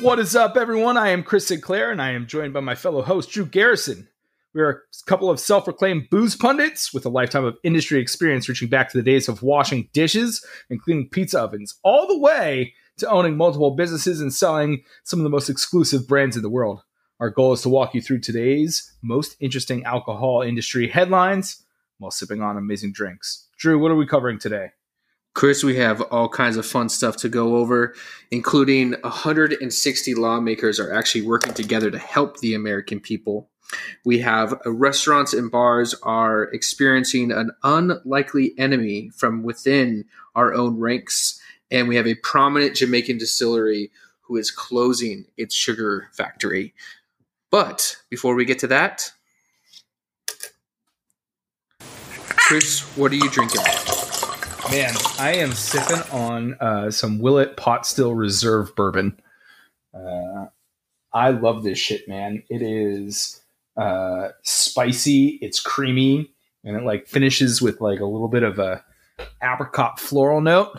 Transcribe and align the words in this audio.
What 0.00 0.18
is 0.18 0.34
up, 0.34 0.56
everyone? 0.56 0.96
I 0.96 1.10
am 1.10 1.22
Chris 1.22 1.48
Sinclair, 1.48 1.90
and 1.90 2.00
I 2.00 2.12
am 2.12 2.26
joined 2.26 2.54
by 2.54 2.60
my 2.60 2.74
fellow 2.74 3.02
host, 3.02 3.28
Drew 3.28 3.44
Garrison. 3.44 4.08
We 4.54 4.62
are 4.62 4.70
a 4.70 5.04
couple 5.04 5.28
of 5.28 5.38
self 5.38 5.64
proclaimed 5.64 6.08
booze 6.08 6.34
pundits 6.34 6.94
with 6.94 7.04
a 7.04 7.10
lifetime 7.10 7.44
of 7.44 7.58
industry 7.64 8.00
experience 8.00 8.48
reaching 8.48 8.70
back 8.70 8.88
to 8.88 8.96
the 8.96 9.02
days 9.02 9.28
of 9.28 9.42
washing 9.42 9.90
dishes 9.92 10.42
and 10.70 10.80
cleaning 10.80 11.10
pizza 11.10 11.38
ovens, 11.38 11.74
all 11.84 12.08
the 12.08 12.18
way 12.18 12.72
to 12.96 13.10
owning 13.10 13.36
multiple 13.36 13.72
businesses 13.72 14.22
and 14.22 14.32
selling 14.32 14.82
some 15.04 15.20
of 15.20 15.24
the 15.24 15.30
most 15.30 15.50
exclusive 15.50 16.08
brands 16.08 16.34
in 16.34 16.42
the 16.42 16.48
world. 16.48 16.80
Our 17.20 17.28
goal 17.28 17.52
is 17.52 17.60
to 17.62 17.68
walk 17.68 17.94
you 17.94 18.00
through 18.00 18.20
today's 18.20 18.94
most 19.02 19.36
interesting 19.38 19.84
alcohol 19.84 20.40
industry 20.40 20.88
headlines 20.88 21.62
while 21.98 22.10
sipping 22.10 22.40
on 22.40 22.56
amazing 22.56 22.94
drinks. 22.94 23.48
Drew, 23.58 23.78
what 23.78 23.90
are 23.90 23.96
we 23.96 24.06
covering 24.06 24.38
today? 24.38 24.70
Chris, 25.34 25.62
we 25.62 25.76
have 25.76 26.00
all 26.02 26.28
kinds 26.28 26.56
of 26.56 26.66
fun 26.66 26.88
stuff 26.88 27.16
to 27.18 27.28
go 27.28 27.56
over, 27.56 27.94
including 28.30 28.92
160 29.02 30.14
lawmakers 30.14 30.80
are 30.80 30.92
actually 30.92 31.22
working 31.22 31.54
together 31.54 31.90
to 31.90 31.98
help 31.98 32.38
the 32.38 32.54
American 32.54 33.00
people. 33.00 33.48
We 34.04 34.18
have 34.20 34.60
restaurants 34.66 35.32
and 35.32 35.50
bars 35.50 35.94
are 36.02 36.44
experiencing 36.44 37.30
an 37.30 37.52
unlikely 37.62 38.54
enemy 38.58 39.10
from 39.14 39.44
within 39.44 40.06
our 40.34 40.52
own 40.52 40.78
ranks. 40.78 41.40
And 41.70 41.86
we 41.86 41.94
have 41.94 42.08
a 42.08 42.16
prominent 42.16 42.74
Jamaican 42.74 43.18
distillery 43.18 43.92
who 44.22 44.36
is 44.36 44.50
closing 44.50 45.26
its 45.36 45.54
sugar 45.54 46.08
factory. 46.12 46.74
But 47.50 47.96
before 48.10 48.34
we 48.34 48.44
get 48.44 48.58
to 48.60 48.66
that, 48.68 49.12
Chris, 52.36 52.80
what 52.96 53.12
are 53.12 53.16
you 53.16 53.30
drinking? 53.30 53.60
Man, 54.70 54.94
I 55.18 55.34
am 55.34 55.50
sipping 55.50 56.00
on 56.12 56.54
uh, 56.60 56.92
some 56.92 57.18
Willet 57.18 57.56
Pot 57.56 57.84
Still 57.84 58.14
Reserve 58.14 58.76
bourbon. 58.76 59.20
Uh, 59.92 60.46
I 61.12 61.30
love 61.30 61.64
this 61.64 61.76
shit, 61.76 62.06
man. 62.06 62.44
It 62.48 62.62
is 62.62 63.42
uh, 63.76 64.28
spicy, 64.42 65.40
it's 65.42 65.58
creamy, 65.58 66.32
and 66.62 66.76
it 66.76 66.84
like 66.84 67.08
finishes 67.08 67.60
with 67.60 67.80
like 67.80 67.98
a 67.98 68.04
little 68.04 68.28
bit 68.28 68.44
of 68.44 68.60
a 68.60 68.84
apricot 69.42 69.98
floral 69.98 70.40
note. 70.40 70.78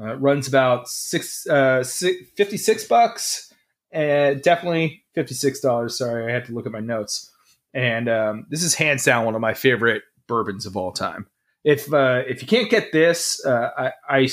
Uh, 0.00 0.12
it 0.12 0.20
runs 0.20 0.46
about 0.46 0.88
six, 0.88 1.44
uh, 1.48 1.82
six, 1.82 2.30
56 2.36 2.84
bucks, 2.84 3.52
and 3.90 4.40
definitely 4.40 5.02
$56. 5.16 5.90
Sorry, 5.90 6.30
I 6.30 6.32
had 6.32 6.44
to 6.44 6.52
look 6.52 6.66
at 6.66 6.72
my 6.72 6.78
notes. 6.78 7.28
And 7.74 8.08
um, 8.08 8.46
this 8.50 8.62
is 8.62 8.76
hands 8.76 9.04
down 9.04 9.24
one 9.24 9.34
of 9.34 9.40
my 9.40 9.54
favorite 9.54 10.04
bourbons 10.28 10.64
of 10.64 10.76
all 10.76 10.92
time 10.92 11.26
if 11.64 11.92
uh, 11.92 12.22
if 12.26 12.42
you 12.42 12.48
can't 12.48 12.70
get 12.70 12.92
this, 12.92 13.44
uh, 13.44 13.70
I, 13.76 13.92
I, 14.08 14.28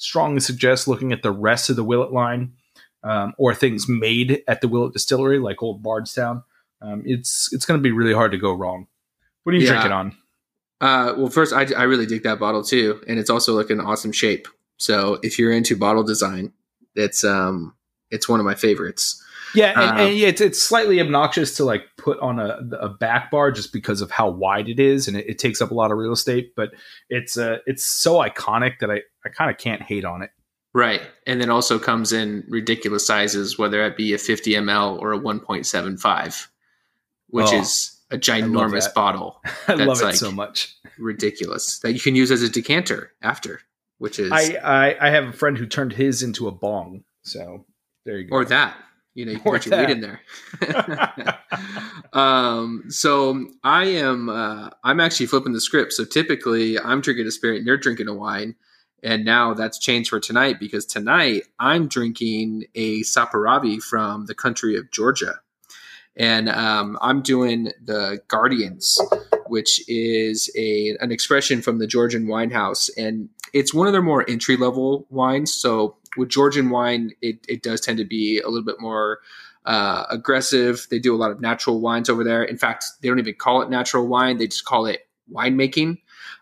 strongly 0.00 0.38
suggest 0.38 0.86
looking 0.86 1.12
at 1.12 1.22
the 1.22 1.32
rest 1.32 1.70
of 1.70 1.76
the 1.76 1.82
Willet 1.82 2.12
line 2.12 2.52
um, 3.02 3.34
or 3.36 3.52
things 3.52 3.88
made 3.88 4.42
at 4.46 4.60
the 4.60 4.68
Willet 4.68 4.92
Distillery, 4.92 5.40
like 5.40 5.60
Old 5.60 5.82
Bardstown. 5.82 6.44
Um, 6.80 7.02
it's 7.04 7.52
it's 7.52 7.66
going 7.66 7.78
to 7.78 7.82
be 7.82 7.90
really 7.90 8.14
hard 8.14 8.30
to 8.32 8.38
go 8.38 8.52
wrong. 8.52 8.86
What 9.42 9.54
are 9.54 9.58
you 9.58 9.64
yeah. 9.64 9.72
drinking 9.72 9.92
on? 9.92 10.16
Uh, 10.80 11.14
well, 11.16 11.28
first, 11.28 11.52
I, 11.52 11.66
I 11.76 11.82
really 11.84 12.06
dig 12.06 12.22
that 12.22 12.38
bottle 12.38 12.62
too, 12.62 13.02
and 13.08 13.18
it's 13.18 13.30
also 13.30 13.56
like 13.56 13.70
an 13.70 13.80
awesome 13.80 14.12
shape. 14.12 14.46
So 14.76 15.18
if 15.22 15.38
you're 15.38 15.52
into 15.52 15.76
bottle 15.76 16.04
design, 16.04 16.52
it's 16.94 17.24
um 17.24 17.74
it's 18.10 18.28
one 18.28 18.40
of 18.40 18.46
my 18.46 18.54
favorites. 18.54 19.22
Yeah, 19.54 19.80
and, 19.80 19.90
um, 19.90 19.96
and 19.98 20.18
it's 20.18 20.40
it's 20.40 20.60
slightly 20.60 21.00
obnoxious 21.00 21.56
to 21.56 21.64
like 21.64 21.84
put 21.96 22.18
on 22.20 22.38
a, 22.38 22.58
a 22.80 22.88
back 22.88 23.30
bar 23.30 23.50
just 23.50 23.72
because 23.72 24.00
of 24.00 24.10
how 24.10 24.28
wide 24.30 24.68
it 24.68 24.78
is, 24.78 25.08
and 25.08 25.16
it, 25.16 25.26
it 25.28 25.38
takes 25.38 25.60
up 25.60 25.70
a 25.70 25.74
lot 25.74 25.90
of 25.90 25.98
real 25.98 26.12
estate. 26.12 26.54
But 26.54 26.70
it's 27.08 27.38
uh 27.38 27.58
it's 27.66 27.84
so 27.84 28.16
iconic 28.16 28.78
that 28.80 28.90
I 28.90 29.02
I 29.24 29.28
kind 29.30 29.50
of 29.50 29.58
can't 29.58 29.82
hate 29.82 30.04
on 30.04 30.22
it. 30.22 30.30
Right, 30.74 31.02
and 31.26 31.40
then 31.40 31.50
also 31.50 31.78
comes 31.78 32.12
in 32.12 32.44
ridiculous 32.48 33.06
sizes, 33.06 33.58
whether 33.58 33.82
it 33.84 33.96
be 33.96 34.12
a 34.12 34.18
50 34.18 34.52
ml 34.52 35.00
or 35.00 35.12
a 35.12 35.18
1.75, 35.18 36.46
which 37.28 37.46
oh, 37.48 37.60
is 37.60 37.98
a 38.10 38.18
ginormous 38.18 38.92
bottle. 38.92 39.40
I 39.66 39.74
love 39.74 39.98
it 40.02 40.04
like 40.04 40.14
so 40.14 40.30
much. 40.30 40.74
Ridiculous 40.98 41.78
that 41.80 41.92
you 41.92 42.00
can 42.00 42.14
use 42.14 42.30
as 42.30 42.42
a 42.42 42.48
decanter 42.50 43.12
after, 43.22 43.60
which 43.98 44.18
is 44.18 44.30
I, 44.32 44.58
I 44.62 45.08
I 45.08 45.10
have 45.10 45.24
a 45.28 45.32
friend 45.32 45.56
who 45.56 45.66
turned 45.66 45.92
his 45.92 46.22
into 46.22 46.48
a 46.48 46.52
bong. 46.52 47.04
So 47.22 47.64
there 48.04 48.18
you 48.18 48.28
go. 48.28 48.36
Or 48.36 48.44
that 48.44 48.76
you 49.18 49.24
know, 49.24 49.32
you 49.32 49.40
can 49.40 49.50
put 49.50 49.66
your 49.66 49.80
weed 49.80 49.90
in 49.90 50.00
there. 50.00 50.20
um, 52.12 52.84
so 52.88 53.48
I 53.64 53.86
am, 53.86 54.28
uh, 54.28 54.70
I'm 54.84 55.00
actually 55.00 55.26
flipping 55.26 55.54
the 55.54 55.60
script. 55.60 55.92
So 55.92 56.04
typically 56.04 56.78
I'm 56.78 57.00
drinking 57.00 57.26
a 57.26 57.32
spirit 57.32 57.58
and 57.58 57.66
you're 57.66 57.76
drinking 57.76 58.06
a 58.06 58.14
wine. 58.14 58.54
And 59.02 59.24
now 59.24 59.54
that's 59.54 59.80
changed 59.80 60.10
for 60.10 60.20
tonight 60.20 60.60
because 60.60 60.86
tonight 60.86 61.42
I'm 61.58 61.88
drinking 61.88 62.66
a 62.76 63.00
Saperavi 63.00 63.82
from 63.82 64.26
the 64.26 64.36
country 64.36 64.76
of 64.76 64.88
Georgia. 64.92 65.40
And 66.16 66.48
um, 66.48 66.96
I'm 67.00 67.20
doing 67.20 67.72
the 67.84 68.20
Guardians, 68.28 69.00
which 69.46 69.82
is 69.88 70.48
a 70.56 70.96
an 71.00 71.10
expression 71.10 71.62
from 71.62 71.78
the 71.78 71.86
Georgian 71.88 72.26
wine 72.28 72.50
house. 72.50 72.88
And 72.96 73.30
it's 73.52 73.74
one 73.74 73.86
of 73.86 73.92
their 73.92 74.02
more 74.02 74.28
entry 74.28 74.56
level 74.56 75.06
wines. 75.10 75.52
So 75.52 75.96
with 76.16 76.28
Georgian 76.28 76.70
wine, 76.70 77.12
it, 77.22 77.44
it 77.48 77.62
does 77.62 77.80
tend 77.80 77.98
to 77.98 78.04
be 78.04 78.40
a 78.40 78.48
little 78.48 78.64
bit 78.64 78.80
more 78.80 79.20
uh, 79.64 80.04
aggressive. 80.10 80.86
They 80.90 80.98
do 80.98 81.14
a 81.14 81.18
lot 81.18 81.30
of 81.30 81.40
natural 81.40 81.80
wines 81.80 82.08
over 82.08 82.24
there. 82.24 82.42
In 82.42 82.56
fact, 82.56 82.84
they 83.00 83.08
don't 83.08 83.18
even 83.18 83.34
call 83.34 83.62
it 83.62 83.70
natural 83.70 84.06
wine; 84.06 84.38
they 84.38 84.46
just 84.46 84.64
call 84.64 84.86
it 84.86 85.06
winemaking. 85.32 85.98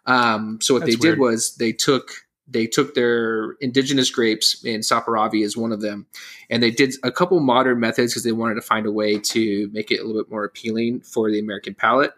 Um, 0.07 0.59
so 0.63 0.75
what 0.75 0.81
That's 0.81 0.97
they 0.97 1.01
weird. 1.01 1.17
did 1.17 1.21
was 1.21 1.57
they 1.57 1.73
took 1.73 2.11
they 2.49 2.67
took 2.67 2.95
their 2.95 3.53
indigenous 3.61 4.11
grapes, 4.11 4.65
and 4.65 4.83
Saperavi 4.83 5.43
is 5.43 5.57
one 5.57 5.73
of 5.73 5.81
them, 5.81 6.07
and 6.49 6.63
they 6.63 6.71
did 6.71 6.95
a 7.03 7.11
couple 7.11 7.41
modern 7.41 7.81
methods 7.81 8.13
because 8.13 8.23
they 8.23 8.33
wanted 8.33 8.55
to 8.55 8.63
find 8.63 8.87
a 8.87 8.93
way 8.93 9.19
to 9.19 9.69
make 9.73 9.91
it 9.91 10.01
a 10.01 10.05
little 10.05 10.23
bit 10.23 10.31
more 10.31 10.45
appealing 10.45 11.01
for 11.01 11.31
the 11.31 11.41
American 11.41 11.75
palate 11.75 12.13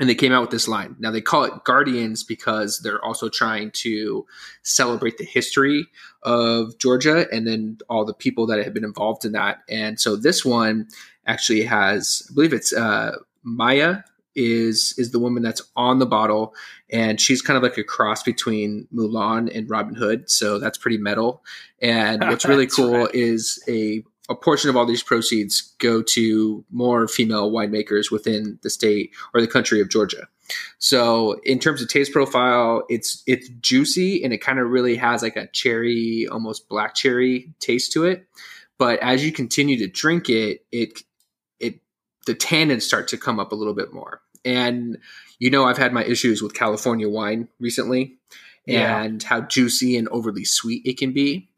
and 0.00 0.08
they 0.08 0.14
came 0.14 0.32
out 0.32 0.40
with 0.40 0.50
this 0.50 0.68
line. 0.68 0.96
Now 0.98 1.10
they 1.10 1.20
call 1.20 1.44
it 1.44 1.64
Guardians 1.64 2.24
because 2.24 2.80
they're 2.80 3.04
also 3.04 3.28
trying 3.28 3.70
to 3.72 4.26
celebrate 4.62 5.18
the 5.18 5.24
history 5.24 5.86
of 6.22 6.78
Georgia 6.78 7.26
and 7.30 7.46
then 7.46 7.78
all 7.90 8.04
the 8.04 8.14
people 8.14 8.46
that 8.46 8.64
have 8.64 8.72
been 8.72 8.84
involved 8.84 9.24
in 9.24 9.32
that. 9.32 9.58
And 9.68 10.00
so 10.00 10.16
this 10.16 10.44
one 10.44 10.88
actually 11.26 11.62
has, 11.64 12.26
I 12.30 12.34
believe 12.34 12.52
it's 12.54 12.72
uh, 12.72 13.16
Maya 13.42 13.98
is 14.34 14.94
is 14.96 15.10
the 15.10 15.18
woman 15.18 15.42
that's 15.42 15.60
on 15.76 15.98
the 15.98 16.06
bottle, 16.06 16.54
and 16.90 17.20
she's 17.20 17.42
kind 17.42 17.56
of 17.56 17.62
like 17.62 17.76
a 17.76 17.84
cross 17.84 18.22
between 18.22 18.88
Mulan 18.94 19.54
and 19.54 19.68
Robin 19.68 19.94
Hood. 19.94 20.30
So 20.30 20.58
that's 20.58 20.78
pretty 20.78 20.96
metal. 20.96 21.44
And 21.80 22.22
what's 22.22 22.46
really 22.46 22.66
cool 22.76 23.04
right. 23.04 23.14
is 23.14 23.62
a 23.68 24.02
a 24.28 24.34
portion 24.34 24.70
of 24.70 24.76
all 24.76 24.86
these 24.86 25.02
proceeds 25.02 25.74
go 25.78 26.02
to 26.02 26.64
more 26.70 27.08
female 27.08 27.50
winemakers 27.50 28.10
within 28.10 28.58
the 28.62 28.70
state 28.70 29.10
or 29.34 29.40
the 29.40 29.48
country 29.48 29.80
of 29.80 29.90
Georgia. 29.90 30.28
So 30.78 31.40
in 31.44 31.58
terms 31.58 31.82
of 31.82 31.88
taste 31.88 32.12
profile, 32.12 32.84
it's 32.88 33.22
it's 33.26 33.48
juicy 33.60 34.22
and 34.22 34.32
it 34.32 34.38
kind 34.38 34.58
of 34.58 34.70
really 34.70 34.96
has 34.96 35.22
like 35.22 35.36
a 35.36 35.48
cherry, 35.48 36.26
almost 36.30 36.68
black 36.68 36.94
cherry 36.94 37.52
taste 37.58 37.92
to 37.92 38.04
it. 38.04 38.26
But 38.78 39.00
as 39.00 39.24
you 39.24 39.32
continue 39.32 39.76
to 39.78 39.88
drink 39.88 40.28
it, 40.28 40.64
it 40.70 41.00
it 41.58 41.80
the 42.26 42.34
tannins 42.34 42.82
start 42.82 43.08
to 43.08 43.16
come 43.16 43.40
up 43.40 43.52
a 43.52 43.56
little 43.56 43.74
bit 43.74 43.92
more. 43.92 44.20
And 44.44 44.98
you 45.38 45.50
know, 45.50 45.64
I've 45.64 45.78
had 45.78 45.92
my 45.92 46.04
issues 46.04 46.42
with 46.42 46.54
California 46.54 47.08
wine 47.08 47.48
recently 47.58 48.18
yeah. 48.66 49.02
and 49.02 49.22
how 49.22 49.40
juicy 49.40 49.96
and 49.96 50.08
overly 50.08 50.44
sweet 50.44 50.82
it 50.84 50.98
can 50.98 51.12
be. 51.12 51.48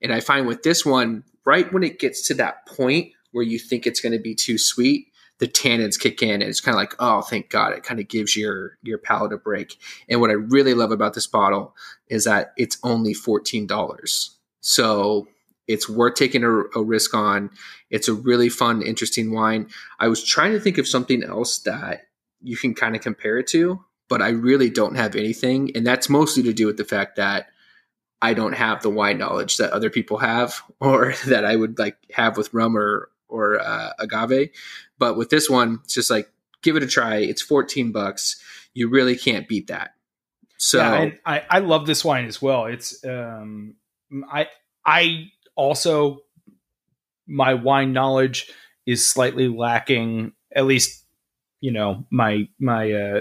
And 0.00 0.12
I 0.12 0.20
find 0.20 0.46
with 0.46 0.62
this 0.62 0.84
one, 0.84 1.24
right 1.44 1.72
when 1.72 1.82
it 1.82 1.98
gets 1.98 2.26
to 2.28 2.34
that 2.34 2.66
point 2.66 3.12
where 3.32 3.44
you 3.44 3.58
think 3.58 3.86
it's 3.86 4.00
going 4.00 4.12
to 4.12 4.18
be 4.18 4.34
too 4.34 4.58
sweet, 4.58 5.08
the 5.38 5.48
tannins 5.48 5.98
kick 5.98 6.22
in 6.22 6.40
and 6.40 6.44
it's 6.44 6.60
kind 6.60 6.74
of 6.74 6.78
like, 6.78 6.94
oh, 6.98 7.20
thank 7.20 7.50
God. 7.50 7.72
It 7.72 7.82
kind 7.82 7.98
of 7.98 8.08
gives 8.08 8.36
your 8.36 8.78
your 8.82 8.98
palate 8.98 9.32
a 9.32 9.36
break. 9.36 9.76
And 10.08 10.20
what 10.20 10.30
I 10.30 10.34
really 10.34 10.74
love 10.74 10.92
about 10.92 11.14
this 11.14 11.26
bottle 11.26 11.74
is 12.08 12.24
that 12.24 12.52
it's 12.56 12.78
only 12.82 13.14
$14. 13.14 14.30
So 14.60 15.28
it's 15.66 15.88
worth 15.88 16.14
taking 16.14 16.44
a, 16.44 16.50
a, 16.76 16.82
risk 16.82 17.14
on. 17.14 17.50
It's 17.90 18.08
a 18.08 18.14
really 18.14 18.48
fun, 18.48 18.82
interesting 18.82 19.32
wine. 19.32 19.68
I 19.98 20.08
was 20.08 20.22
trying 20.22 20.52
to 20.52 20.60
think 20.60 20.78
of 20.78 20.86
something 20.86 21.22
else 21.24 21.58
that 21.60 22.02
you 22.40 22.56
can 22.56 22.74
kind 22.74 22.94
of 22.94 23.02
compare 23.02 23.38
it 23.38 23.46
to, 23.48 23.82
but 24.08 24.20
I 24.20 24.28
really 24.28 24.70
don't 24.70 24.96
have 24.96 25.16
anything. 25.16 25.70
And 25.74 25.86
that's 25.86 26.08
mostly 26.08 26.42
to 26.44 26.52
do 26.52 26.66
with 26.66 26.76
the 26.76 26.84
fact 26.84 27.16
that 27.16 27.46
I 28.24 28.32
don't 28.32 28.54
have 28.54 28.80
the 28.80 28.88
wine 28.88 29.18
knowledge 29.18 29.58
that 29.58 29.72
other 29.72 29.90
people 29.90 30.16
have, 30.16 30.62
or 30.80 31.14
that 31.26 31.44
I 31.44 31.54
would 31.54 31.78
like 31.78 31.98
have 32.12 32.38
with 32.38 32.54
rum 32.54 32.76
or 32.76 33.10
or 33.28 33.60
uh, 33.60 33.90
agave. 33.98 34.50
But 34.98 35.16
with 35.16 35.28
this 35.28 35.50
one, 35.50 35.80
it's 35.84 35.94
just 35.94 36.10
like 36.10 36.30
give 36.62 36.76
it 36.76 36.82
a 36.82 36.86
try. 36.86 37.16
It's 37.16 37.42
fourteen 37.42 37.92
bucks. 37.92 38.40
You 38.72 38.88
really 38.88 39.16
can't 39.16 39.46
beat 39.46 39.66
that. 39.66 39.90
So 40.56 40.78
yeah, 40.78 41.10
I 41.26 41.42
I 41.50 41.58
love 41.58 41.86
this 41.86 42.02
wine 42.04 42.24
as 42.24 42.40
well. 42.40 42.64
It's 42.64 43.04
um 43.04 43.74
I 44.32 44.48
I 44.86 45.30
also 45.54 46.20
my 47.26 47.54
wine 47.54 47.92
knowledge 47.92 48.50
is 48.86 49.06
slightly 49.06 49.48
lacking. 49.48 50.32
At 50.56 50.64
least 50.64 51.04
you 51.60 51.72
know 51.72 52.06
my 52.10 52.48
my 52.58 52.90
uh 52.90 53.20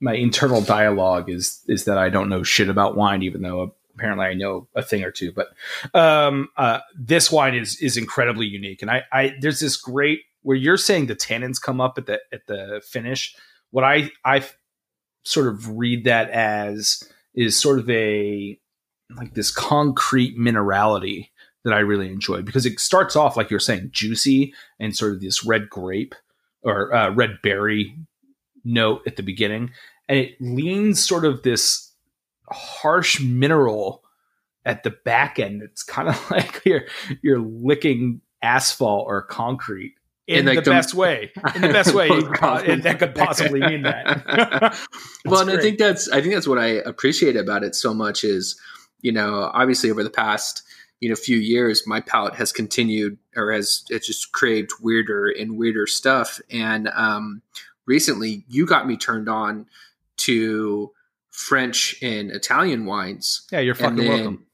my 0.00 0.14
internal 0.14 0.60
dialogue 0.60 1.30
is 1.30 1.62
is 1.66 1.86
that 1.86 1.96
I 1.96 2.10
don't 2.10 2.28
know 2.28 2.42
shit 2.42 2.68
about 2.68 2.96
wine, 2.96 3.22
even 3.22 3.40
though 3.40 3.74
apparently 3.96 4.26
I 4.26 4.34
know 4.34 4.68
a 4.74 4.82
thing 4.82 5.02
or 5.02 5.10
two. 5.10 5.32
But 5.32 5.48
um, 5.98 6.48
uh, 6.56 6.80
this 6.98 7.30
wine 7.30 7.54
is 7.54 7.80
is 7.80 7.96
incredibly 7.96 8.46
unique, 8.46 8.82
and 8.82 8.90
I, 8.90 9.02
I 9.12 9.34
there's 9.40 9.60
this 9.60 9.76
great 9.76 10.20
where 10.42 10.56
you're 10.56 10.76
saying 10.76 11.06
the 11.06 11.16
tannins 11.16 11.60
come 11.60 11.80
up 11.80 11.98
at 11.98 12.06
the 12.06 12.20
at 12.32 12.46
the 12.46 12.82
finish. 12.86 13.34
What 13.70 13.84
I 13.84 14.10
I 14.24 14.44
sort 15.24 15.48
of 15.48 15.76
read 15.76 16.04
that 16.04 16.30
as 16.30 17.02
is 17.34 17.60
sort 17.60 17.78
of 17.78 17.90
a 17.90 18.58
like 19.16 19.34
this 19.34 19.50
concrete 19.50 20.38
minerality 20.38 21.30
that 21.64 21.74
I 21.74 21.80
really 21.80 22.08
enjoy 22.08 22.42
because 22.42 22.64
it 22.64 22.78
starts 22.78 23.16
off 23.16 23.36
like 23.36 23.50
you're 23.50 23.58
saying 23.58 23.90
juicy 23.92 24.54
and 24.78 24.96
sort 24.96 25.12
of 25.12 25.20
this 25.20 25.44
red 25.44 25.68
grape 25.68 26.14
or 26.62 26.94
uh, 26.94 27.10
red 27.10 27.38
berry 27.42 27.96
note 28.64 29.02
at 29.06 29.16
the 29.16 29.22
beginning, 29.22 29.70
and 30.08 30.18
it 30.18 30.36
leans 30.40 31.04
sort 31.04 31.24
of 31.24 31.42
this 31.42 31.85
harsh 32.50 33.20
mineral 33.20 34.04
at 34.64 34.82
the 34.82 34.90
back 34.90 35.38
end. 35.38 35.62
It's 35.62 35.82
kind 35.82 36.08
of 36.08 36.30
like 36.30 36.62
you're 36.64 36.84
you're 37.22 37.40
licking 37.40 38.20
asphalt 38.42 39.06
or 39.08 39.22
concrete 39.22 39.94
in 40.26 40.44
like 40.46 40.56
the, 40.56 40.62
the, 40.62 40.70
best 40.70 40.94
way. 40.94 41.30
In 41.54 41.62
the 41.62 41.68
best 41.68 41.94
way, 41.94 42.08
and 42.42 42.82
that 42.82 42.98
could 42.98 43.14
possibly 43.14 43.60
mean 43.60 43.82
that. 43.82 44.24
well, 45.24 45.40
and 45.40 45.50
great. 45.50 45.58
I 45.58 45.62
think 45.62 45.78
that's 45.78 46.10
I 46.10 46.20
think 46.20 46.34
that's 46.34 46.48
what 46.48 46.58
I 46.58 46.66
appreciate 46.66 47.36
about 47.36 47.62
it 47.62 47.74
so 47.74 47.94
much 47.94 48.24
is, 48.24 48.60
you 49.00 49.12
know, 49.12 49.50
obviously 49.54 49.90
over 49.90 50.02
the 50.02 50.10
past 50.10 50.62
you 51.00 51.08
know 51.08 51.14
few 51.14 51.38
years, 51.38 51.86
my 51.86 52.00
palate 52.00 52.34
has 52.34 52.52
continued 52.52 53.18
or 53.36 53.52
has 53.52 53.84
it's 53.88 54.06
just 54.06 54.32
craved 54.32 54.70
weirder 54.80 55.28
and 55.28 55.56
weirder 55.56 55.86
stuff. 55.86 56.40
And 56.50 56.88
um, 56.88 57.42
recently, 57.86 58.44
you 58.48 58.66
got 58.66 58.86
me 58.86 58.96
turned 58.96 59.28
on 59.28 59.66
to 60.18 60.92
French 61.36 61.94
and 62.00 62.30
Italian 62.30 62.86
wines. 62.86 63.46
Yeah, 63.52 63.60
you're 63.60 63.74
fucking 63.74 63.96
then, 63.96 64.08
welcome. 64.08 64.46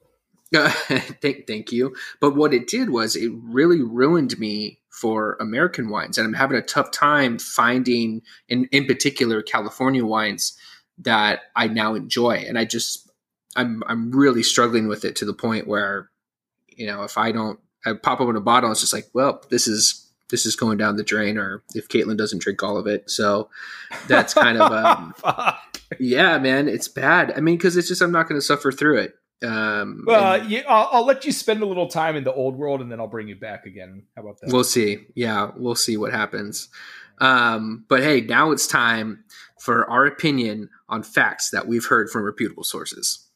thank, 1.23 1.47
thank 1.47 1.71
you. 1.71 1.95
But 2.21 2.35
what 2.35 2.53
it 2.53 2.67
did 2.67 2.91
was 2.91 3.15
it 3.15 3.31
really 3.33 3.81
ruined 3.81 4.37
me 4.41 4.81
for 4.91 5.37
American 5.41 5.91
wines, 5.91 6.19
and 6.19 6.27
I'm 6.27 6.35
having 6.35 6.59
a 6.59 6.63
tough 6.63 6.91
time 6.91 7.39
finding, 7.39 8.23
in 8.49 8.65
in 8.73 8.87
particular, 8.87 9.43
California 9.43 10.05
wines 10.05 10.59
that 10.99 11.43
I 11.55 11.69
now 11.69 11.95
enjoy. 11.95 12.45
And 12.49 12.59
I 12.59 12.65
just, 12.65 13.09
I'm 13.55 13.85
I'm 13.87 14.11
really 14.11 14.43
struggling 14.43 14.89
with 14.89 15.05
it 15.05 15.15
to 15.17 15.25
the 15.25 15.33
point 15.33 15.69
where, 15.69 16.11
you 16.69 16.89
know, 16.89 17.05
if 17.05 17.17
I 17.17 17.31
don't, 17.31 17.61
I 17.87 17.93
pop 17.93 18.21
open 18.21 18.35
a 18.35 18.41
bottle, 18.41 18.73
it's 18.73 18.81
just 18.81 18.93
like, 18.93 19.07
well, 19.15 19.41
this 19.51 19.69
is 19.69 20.11
this 20.31 20.47
is 20.47 20.57
going 20.57 20.79
down 20.79 20.97
the 20.97 21.05
drain, 21.05 21.39
or 21.39 21.63
if 21.77 21.89
Caitlin 21.89 22.17
doesn't 22.17 22.43
drink 22.43 22.61
all 22.65 22.77
of 22.77 22.89
it, 22.89 23.09
so 23.09 23.51
that's 24.09 24.35
kind 24.35 24.59
of, 24.61 24.73
um, 25.25 25.55
yeah, 25.99 26.39
man, 26.39 26.69
it's 26.69 26.89
bad. 26.89 27.33
I 27.37 27.41
mean, 27.41 27.57
because 27.57 27.77
it's 27.77 27.89
just 27.89 28.03
I'm 28.03 28.13
not 28.13 28.29
going 28.29 28.41
to 28.41 28.45
suffer 28.45 28.73
through 28.73 28.99
it. 28.99 29.15
Um, 29.45 30.05
well, 30.07 30.41
and, 30.41 30.51
yeah, 30.51 30.63
I'll, 30.69 30.89
I'll, 30.93 31.05
let 31.05 31.25
you 31.25 31.33
spend 31.33 31.63
a 31.63 31.67
little 31.67 31.89
time 31.89 32.15
in 32.15 32.25
the 32.25 32.33
old 32.33 32.57
world, 32.57 32.81
and 32.81 32.93
then 32.93 33.01
I'll 33.01 33.09
bring 33.09 33.29
you 33.29 33.37
back 33.37 33.67
again. 33.67 34.05
How 34.15 34.23
about 34.23 34.41
that? 34.41 34.53
We'll 34.53 34.65
see. 34.65 34.99
Yeah, 35.15 35.51
we'll 35.57 35.75
see 35.75 35.97
what 35.97 36.13
happens. 36.13 36.69
Um, 37.19 37.85
but 37.89 38.03
hey, 38.03 38.21
now 38.21 38.53
it's 38.53 38.67
time 38.67 39.25
for 39.59 39.89
our 39.91 40.07
opinion 40.07 40.71
on 40.89 41.03
facts 41.03 41.51
that 41.51 41.67
we've 41.67 41.87
heard 41.87 42.11
from 42.11 42.23
reputable 42.23 42.65
sources. 42.65 43.29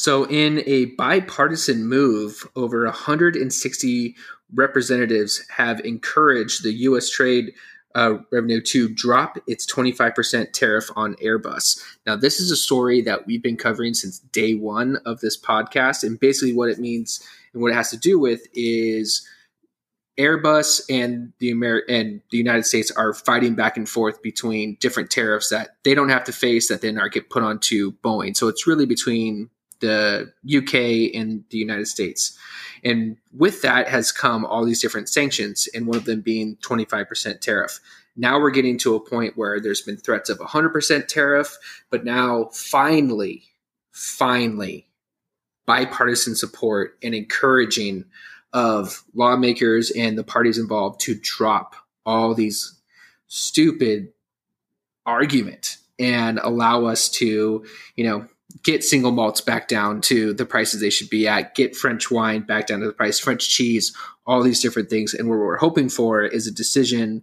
So, 0.00 0.24
in 0.24 0.62
a 0.64 0.86
bipartisan 0.96 1.86
move, 1.86 2.48
over 2.56 2.84
160 2.84 4.16
representatives 4.54 5.44
have 5.50 5.78
encouraged 5.80 6.62
the 6.62 6.72
U.S. 6.72 7.10
trade 7.10 7.52
uh, 7.94 8.14
revenue 8.32 8.62
to 8.62 8.88
drop 8.88 9.36
its 9.46 9.70
25% 9.70 10.54
tariff 10.54 10.88
on 10.96 11.16
Airbus. 11.16 11.82
Now, 12.06 12.16
this 12.16 12.40
is 12.40 12.50
a 12.50 12.56
story 12.56 13.02
that 13.02 13.26
we've 13.26 13.42
been 13.42 13.58
covering 13.58 13.92
since 13.92 14.20
day 14.20 14.54
one 14.54 14.96
of 15.04 15.20
this 15.20 15.38
podcast. 15.38 16.02
And 16.02 16.18
basically, 16.18 16.54
what 16.54 16.70
it 16.70 16.78
means 16.78 17.22
and 17.52 17.60
what 17.60 17.72
it 17.72 17.74
has 17.74 17.90
to 17.90 17.98
do 17.98 18.18
with 18.18 18.46
is 18.54 19.28
Airbus 20.18 20.80
and 20.88 21.34
the 21.40 21.50
Amer- 21.50 21.84
and 21.90 22.22
the 22.30 22.38
United 22.38 22.64
States 22.64 22.90
are 22.90 23.12
fighting 23.12 23.54
back 23.54 23.76
and 23.76 23.86
forth 23.86 24.22
between 24.22 24.78
different 24.80 25.10
tariffs 25.10 25.50
that 25.50 25.76
they 25.84 25.94
don't 25.94 26.08
have 26.08 26.24
to 26.24 26.32
face 26.32 26.68
that 26.68 26.80
then 26.80 26.98
are 26.98 27.10
get 27.10 27.28
put 27.28 27.42
onto 27.42 27.92
Boeing. 27.98 28.34
So 28.34 28.48
it's 28.48 28.66
really 28.66 28.86
between 28.86 29.50
the 29.80 30.32
UK 30.46 31.14
and 31.18 31.44
the 31.50 31.58
United 31.58 31.88
States. 31.88 32.38
And 32.84 33.16
with 33.36 33.62
that 33.62 33.88
has 33.88 34.12
come 34.12 34.44
all 34.44 34.64
these 34.64 34.80
different 34.80 35.08
sanctions, 35.08 35.68
and 35.74 35.86
one 35.86 35.96
of 35.96 36.04
them 36.04 36.20
being 36.20 36.56
25% 36.56 37.40
tariff. 37.40 37.80
Now 38.16 38.40
we're 38.40 38.50
getting 38.50 38.78
to 38.78 38.94
a 38.94 39.00
point 39.00 39.36
where 39.36 39.60
there's 39.60 39.82
been 39.82 39.96
threats 39.96 40.30
of 40.30 40.38
100% 40.38 41.08
tariff, 41.08 41.56
but 41.90 42.04
now 42.04 42.50
finally, 42.52 43.44
finally, 43.92 44.86
bipartisan 45.66 46.34
support 46.34 46.98
and 47.02 47.14
encouraging 47.14 48.04
of 48.52 49.04
lawmakers 49.14 49.90
and 49.92 50.18
the 50.18 50.24
parties 50.24 50.58
involved 50.58 51.00
to 51.00 51.14
drop 51.22 51.76
all 52.04 52.34
these 52.34 52.80
stupid 53.28 54.12
argument 55.06 55.76
and 55.98 56.40
allow 56.42 56.86
us 56.86 57.08
to, 57.08 57.64
you 57.94 58.04
know, 58.04 58.26
get 58.62 58.84
single 58.84 59.12
malts 59.12 59.40
back 59.40 59.68
down 59.68 60.00
to 60.02 60.32
the 60.32 60.46
prices 60.46 60.80
they 60.80 60.90
should 60.90 61.10
be 61.10 61.26
at, 61.26 61.54
get 61.54 61.76
French 61.76 62.10
wine 62.10 62.42
back 62.42 62.66
down 62.66 62.80
to 62.80 62.86
the 62.86 62.92
price, 62.92 63.18
French 63.18 63.48
cheese, 63.48 63.94
all 64.26 64.42
these 64.42 64.60
different 64.60 64.90
things. 64.90 65.14
And 65.14 65.28
what 65.28 65.38
we're 65.38 65.56
hoping 65.56 65.88
for 65.88 66.22
is 66.22 66.46
a 66.46 66.52
decision 66.52 67.22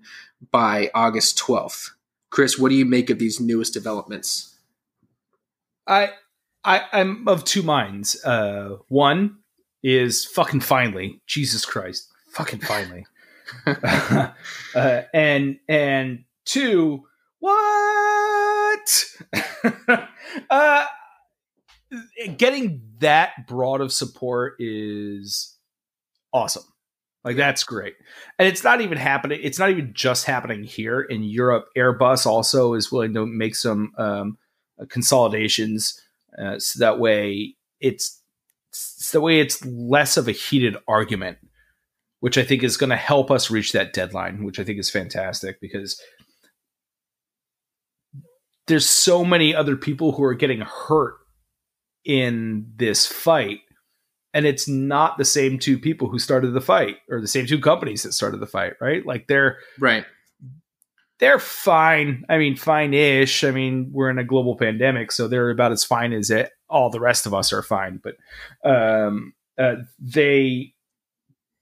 by 0.51 0.91
August 0.93 1.37
12th. 1.39 1.91
Chris, 2.29 2.57
what 2.57 2.69
do 2.69 2.75
you 2.75 2.85
make 2.85 3.09
of 3.09 3.19
these 3.19 3.39
newest 3.39 3.73
developments? 3.73 4.55
I, 5.85 6.11
I 6.63 6.83
I'm 6.91 7.27
of 7.27 7.45
two 7.45 7.63
minds. 7.63 8.23
Uh, 8.23 8.77
one 8.89 9.37
is 9.83 10.25
fucking 10.25 10.59
finally, 10.59 11.21
Jesus 11.25 11.65
Christ, 11.65 12.09
fucking 12.31 12.59
finally. 12.59 13.05
uh, 13.65 15.01
and 15.13 15.59
and 15.69 16.25
two, 16.45 17.05
what? 17.39 19.05
uh, 20.49 20.85
getting 22.37 22.81
that 22.99 23.47
broad 23.47 23.81
of 23.81 23.93
support 23.93 24.55
is 24.59 25.55
awesome. 26.33 26.63
Like 27.23 27.35
that's 27.35 27.63
great. 27.63 27.95
And 28.39 28.47
it's 28.47 28.63
not 28.63 28.81
even 28.81 28.97
happening. 28.97 29.39
It's 29.43 29.59
not 29.59 29.69
even 29.69 29.93
just 29.93 30.25
happening 30.25 30.63
here 30.63 31.01
in 31.01 31.23
Europe. 31.23 31.67
Airbus 31.77 32.25
also 32.25 32.73
is 32.73 32.91
willing 32.91 33.13
to 33.15 33.25
make 33.25 33.55
some 33.55 33.91
um, 33.97 34.37
consolidations, 34.89 36.01
uh, 36.37 36.59
so 36.59 36.79
that 36.79 36.99
way 36.99 37.55
it's, 37.79 38.21
it's 38.69 39.11
the 39.11 39.21
way 39.21 39.39
it's 39.39 39.65
less 39.65 40.17
of 40.17 40.27
a 40.27 40.33
heated 40.33 40.77
argument, 40.87 41.37
which 42.19 42.37
I 42.37 42.43
think 42.43 42.63
is 42.63 42.77
going 42.77 42.91
to 42.91 42.95
help 42.95 43.31
us 43.31 43.51
reach 43.51 43.71
that 43.71 43.93
deadline, 43.93 44.43
which 44.43 44.59
I 44.59 44.63
think 44.63 44.79
is 44.79 44.89
fantastic 44.89 45.59
because 45.59 46.01
there's 48.67 48.87
so 48.87 49.25
many 49.25 49.55
other 49.55 49.75
people 49.75 50.11
who 50.11 50.23
are 50.23 50.33
getting 50.33 50.61
hurt 50.61 51.15
in 52.07 52.71
this 52.77 53.05
fight 53.05 53.59
and 54.33 54.45
it's 54.45 54.67
not 54.67 55.17
the 55.17 55.25
same 55.25 55.59
two 55.59 55.77
people 55.77 56.07
who 56.07 56.19
started 56.19 56.53
the 56.53 56.61
fight 56.61 56.97
or 57.09 57.19
the 57.19 57.27
same 57.27 57.45
two 57.45 57.59
companies 57.59 58.03
that 58.03 58.13
started 58.13 58.39
the 58.39 58.47
fight 58.47 58.73
right? 58.79 59.05
Like 59.05 59.27
they're 59.27 59.57
right. 59.77 60.05
they're 61.19 61.37
fine. 61.37 62.23
I 62.29 62.37
mean 62.37 62.55
fine-ish. 62.55 63.43
I 63.43 63.51
mean 63.51 63.89
we're 63.91 64.09
in 64.09 64.19
a 64.19 64.23
global 64.23 64.55
pandemic 64.55 65.11
so 65.11 65.27
they're 65.27 65.49
about 65.49 65.73
as 65.73 65.83
fine 65.83 66.13
as 66.13 66.31
it 66.31 66.51
all 66.69 66.89
the 66.89 66.99
rest 67.01 67.25
of 67.25 67.33
us 67.33 67.51
are 67.51 67.61
fine 67.61 68.01
but 68.01 68.15
um 68.69 69.33
uh, 69.57 69.75
they 69.99 70.73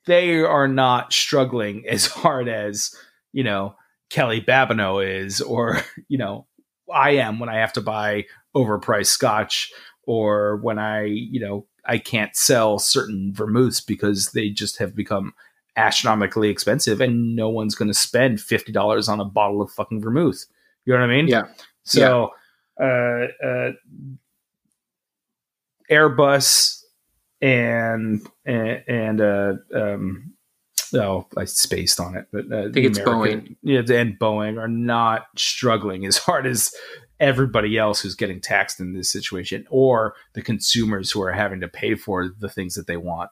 they 0.06 0.42
are 0.42 0.68
not 0.68 1.12
struggling 1.12 1.86
as 1.90 2.06
hard 2.06 2.48
as 2.48 2.96
you 3.34 3.44
know 3.44 3.75
kelly 4.12 4.42
babineau 4.42 5.04
is 5.04 5.42
or 5.42 5.82
you 6.08 6.20
know 6.20 6.46
i 6.94 7.12
am 7.12 7.40
when 7.40 7.50
i 7.50 7.58
have 7.58 7.74
to 7.74 7.82
buy 7.82 8.25
overpriced 8.56 9.08
scotch 9.08 9.72
or 10.06 10.58
when 10.58 10.80
I, 10.80 11.06
you 11.06 11.40
know, 11.40 11.66
I 11.86 11.98
can't 11.98 12.36
sell 12.36 12.80
certain 12.80 13.32
vermouths 13.34 13.82
because 13.82 14.32
they 14.32 14.50
just 14.50 14.78
have 14.78 14.96
become 14.96 15.34
astronomically 15.78 16.50
expensive 16.50 17.02
and 17.02 17.36
no 17.36 17.50
one's 17.50 17.76
going 17.76 17.90
to 17.90 17.94
spend 17.94 18.40
$50 18.40 19.10
on 19.10 19.20
a 19.20 19.26
bottle 19.26 19.62
of 19.62 19.72
fucking 19.72 20.02
vermouth. 20.02 20.46
You 20.86 20.94
know 20.94 21.00
what 21.00 21.10
I 21.10 21.16
mean? 21.16 21.28
Yeah. 21.28 21.44
So, 21.84 22.32
yeah. 22.80 22.86
Uh, 22.86 23.28
uh, 23.46 23.72
Airbus 25.92 26.82
and, 27.42 28.26
and, 28.46 28.84
and 28.88 29.22
uh, 29.22 29.54
um, 29.74 30.34
oh, 30.94 31.28
I 31.38 31.46
spaced 31.46 32.00
on 32.00 32.16
it, 32.16 32.28
but 32.32 32.52
uh, 32.52 32.70
I 32.70 32.72
think 32.72 32.88
it's 32.88 32.98
American, 32.98 33.42
Boeing. 33.42 33.56
Yeah, 33.62 33.96
and 33.96 34.20
Boeing 34.20 34.60
are 34.60 34.68
not 34.68 35.28
struggling 35.36 36.06
as 36.06 36.18
hard 36.18 36.48
as 36.48 36.74
everybody 37.20 37.78
else 37.78 38.02
who's 38.02 38.16
getting 38.16 38.42
taxed 38.42 38.80
in 38.80 38.94
this 38.94 39.10
situation 39.10 39.66
or 39.70 40.16
the 40.34 40.42
consumers 40.42 41.12
who 41.12 41.22
are 41.22 41.32
having 41.32 41.62
to 41.62 41.68
pay 41.68 41.96
for 41.96 42.30
the 42.40 42.50
things 42.50 42.76
that 42.76 42.88
they 42.88 42.98
want. 42.98 43.30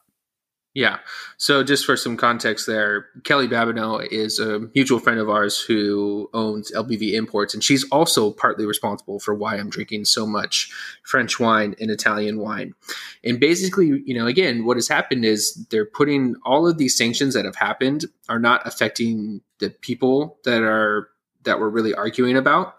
Yeah. 0.74 0.98
So 1.36 1.62
just 1.62 1.86
for 1.86 1.96
some 1.96 2.16
context 2.16 2.66
there, 2.66 3.06
Kelly 3.22 3.46
Babineau 3.46 4.04
is 4.10 4.40
a 4.40 4.58
mutual 4.74 4.98
friend 4.98 5.20
of 5.20 5.30
ours 5.30 5.60
who 5.60 6.28
owns 6.34 6.72
LBV 6.72 7.12
Imports, 7.12 7.54
and 7.54 7.62
she's 7.62 7.88
also 7.90 8.32
partly 8.32 8.66
responsible 8.66 9.20
for 9.20 9.36
why 9.36 9.54
I'm 9.54 9.70
drinking 9.70 10.06
so 10.06 10.26
much 10.26 10.72
French 11.04 11.38
wine 11.38 11.76
and 11.78 11.92
Italian 11.92 12.40
wine. 12.40 12.74
And 13.22 13.38
basically, 13.38 14.02
you 14.04 14.18
know, 14.18 14.26
again, 14.26 14.64
what 14.64 14.76
has 14.76 14.88
happened 14.88 15.24
is 15.24 15.54
they're 15.70 15.86
putting 15.86 16.34
all 16.44 16.66
of 16.66 16.76
these 16.76 16.96
sanctions 16.96 17.34
that 17.34 17.44
have 17.44 17.56
happened 17.56 18.06
are 18.28 18.40
not 18.40 18.66
affecting 18.66 19.42
the 19.60 19.70
people 19.70 20.38
that 20.44 20.62
are 20.62 21.08
that 21.44 21.60
we're 21.60 21.68
really 21.68 21.94
arguing 21.94 22.36
about 22.36 22.76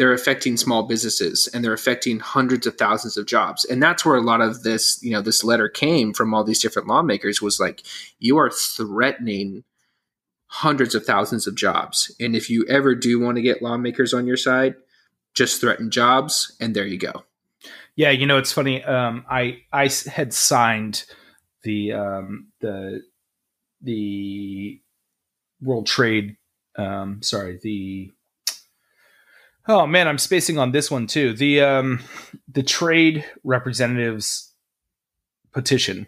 they're 0.00 0.14
affecting 0.14 0.56
small 0.56 0.84
businesses 0.84 1.46
and 1.52 1.62
they're 1.62 1.74
affecting 1.74 2.20
hundreds 2.20 2.66
of 2.66 2.78
thousands 2.78 3.18
of 3.18 3.26
jobs. 3.26 3.66
And 3.66 3.82
that's 3.82 4.02
where 4.02 4.16
a 4.16 4.22
lot 4.22 4.40
of 4.40 4.62
this 4.62 4.98
you 5.02 5.10
know 5.10 5.20
this 5.20 5.44
letter 5.44 5.68
came 5.68 6.14
from 6.14 6.32
all 6.32 6.42
these 6.42 6.62
different 6.62 6.88
lawmakers 6.88 7.42
was 7.42 7.60
like 7.60 7.82
you 8.18 8.38
are 8.38 8.50
threatening 8.50 9.62
hundreds 10.46 10.94
of 10.94 11.04
thousands 11.04 11.46
of 11.46 11.54
jobs. 11.54 12.16
And 12.18 12.34
if 12.34 12.48
you 12.48 12.64
ever 12.66 12.94
do 12.94 13.20
want 13.20 13.36
to 13.36 13.42
get 13.42 13.60
lawmakers 13.60 14.14
on 14.14 14.26
your 14.26 14.38
side 14.38 14.74
just 15.34 15.60
threaten 15.60 15.90
jobs 15.90 16.56
and 16.58 16.74
there 16.74 16.86
you 16.86 16.96
go. 16.96 17.24
Yeah 17.94 18.10
you 18.10 18.24
know 18.24 18.38
it's 18.38 18.52
funny 18.52 18.82
um, 18.84 19.26
i 19.28 19.58
i 19.70 19.90
had 20.10 20.32
signed 20.32 21.04
the 21.62 21.92
um, 21.92 22.46
the 22.60 23.02
the 23.82 24.80
world 25.60 25.86
trade 25.86 26.38
um, 26.80 27.22
sorry 27.22 27.58
the 27.62 28.12
Oh 29.68 29.86
man, 29.86 30.08
I'm 30.08 30.18
spacing 30.18 30.58
on 30.58 30.72
this 30.72 30.90
one 30.90 31.06
too. 31.06 31.32
The 31.32 31.60
um 31.60 32.00
the 32.48 32.62
trade 32.62 33.24
representatives 33.44 34.52
petition. 35.52 36.06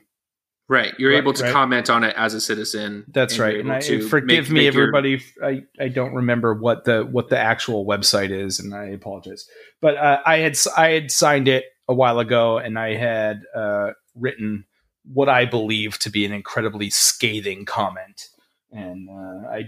Right. 0.68 0.94
You're 0.98 1.10
right, 1.10 1.18
able 1.18 1.34
to 1.34 1.42
right. 1.42 1.52
comment 1.52 1.90
on 1.90 2.02
it 2.02 2.14
as 2.16 2.34
a 2.34 2.40
citizen. 2.40 3.04
That's 3.08 3.38
right. 3.38 3.60
And 3.60 3.70
I, 3.70 3.80
forgive 3.80 4.44
make, 4.44 4.48
me, 4.48 4.54
make 4.60 4.68
everybody. 4.68 5.22
Your... 5.36 5.44
I, 5.44 5.62
I 5.78 5.88
don't 5.88 6.14
remember 6.14 6.54
what 6.54 6.84
the 6.84 7.02
what 7.02 7.28
the 7.28 7.38
actual 7.38 7.84
website 7.84 8.30
is, 8.30 8.58
and 8.58 8.74
I 8.74 8.86
apologize. 8.86 9.46
But 9.80 9.96
uh, 9.96 10.20
I 10.24 10.38
had 10.38 10.56
I 10.76 10.88
had 10.90 11.10
signed 11.10 11.46
it 11.46 11.64
a 11.88 11.94
while 11.94 12.20
ago, 12.20 12.58
and 12.58 12.78
I 12.78 12.94
had 12.94 13.42
uh, 13.54 13.90
written 14.14 14.64
what 15.04 15.28
I 15.28 15.44
believe 15.44 15.98
to 15.98 16.10
be 16.10 16.24
an 16.24 16.32
incredibly 16.32 16.88
scathing 16.88 17.66
comment, 17.66 18.28
and 18.70 19.10
uh, 19.10 19.48
I 19.50 19.64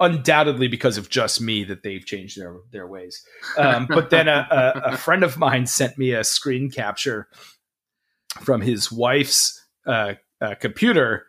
undoubtedly 0.00 0.68
because 0.68 0.98
of 0.98 1.08
just 1.08 1.40
me 1.40 1.64
that 1.64 1.82
they've 1.82 2.04
changed 2.04 2.40
their 2.40 2.56
their 2.70 2.86
ways. 2.86 3.22
Um, 3.56 3.86
but 3.86 4.10
then 4.10 4.28
a, 4.28 4.46
a, 4.50 4.92
a, 4.92 4.96
friend 4.96 5.22
of 5.22 5.38
mine 5.38 5.66
sent 5.66 5.98
me 5.98 6.12
a 6.12 6.24
screen 6.24 6.70
capture 6.70 7.28
from 8.42 8.60
his 8.60 8.92
wife's 8.92 9.64
uh, 9.86 10.14
uh, 10.40 10.54
computer, 10.60 11.26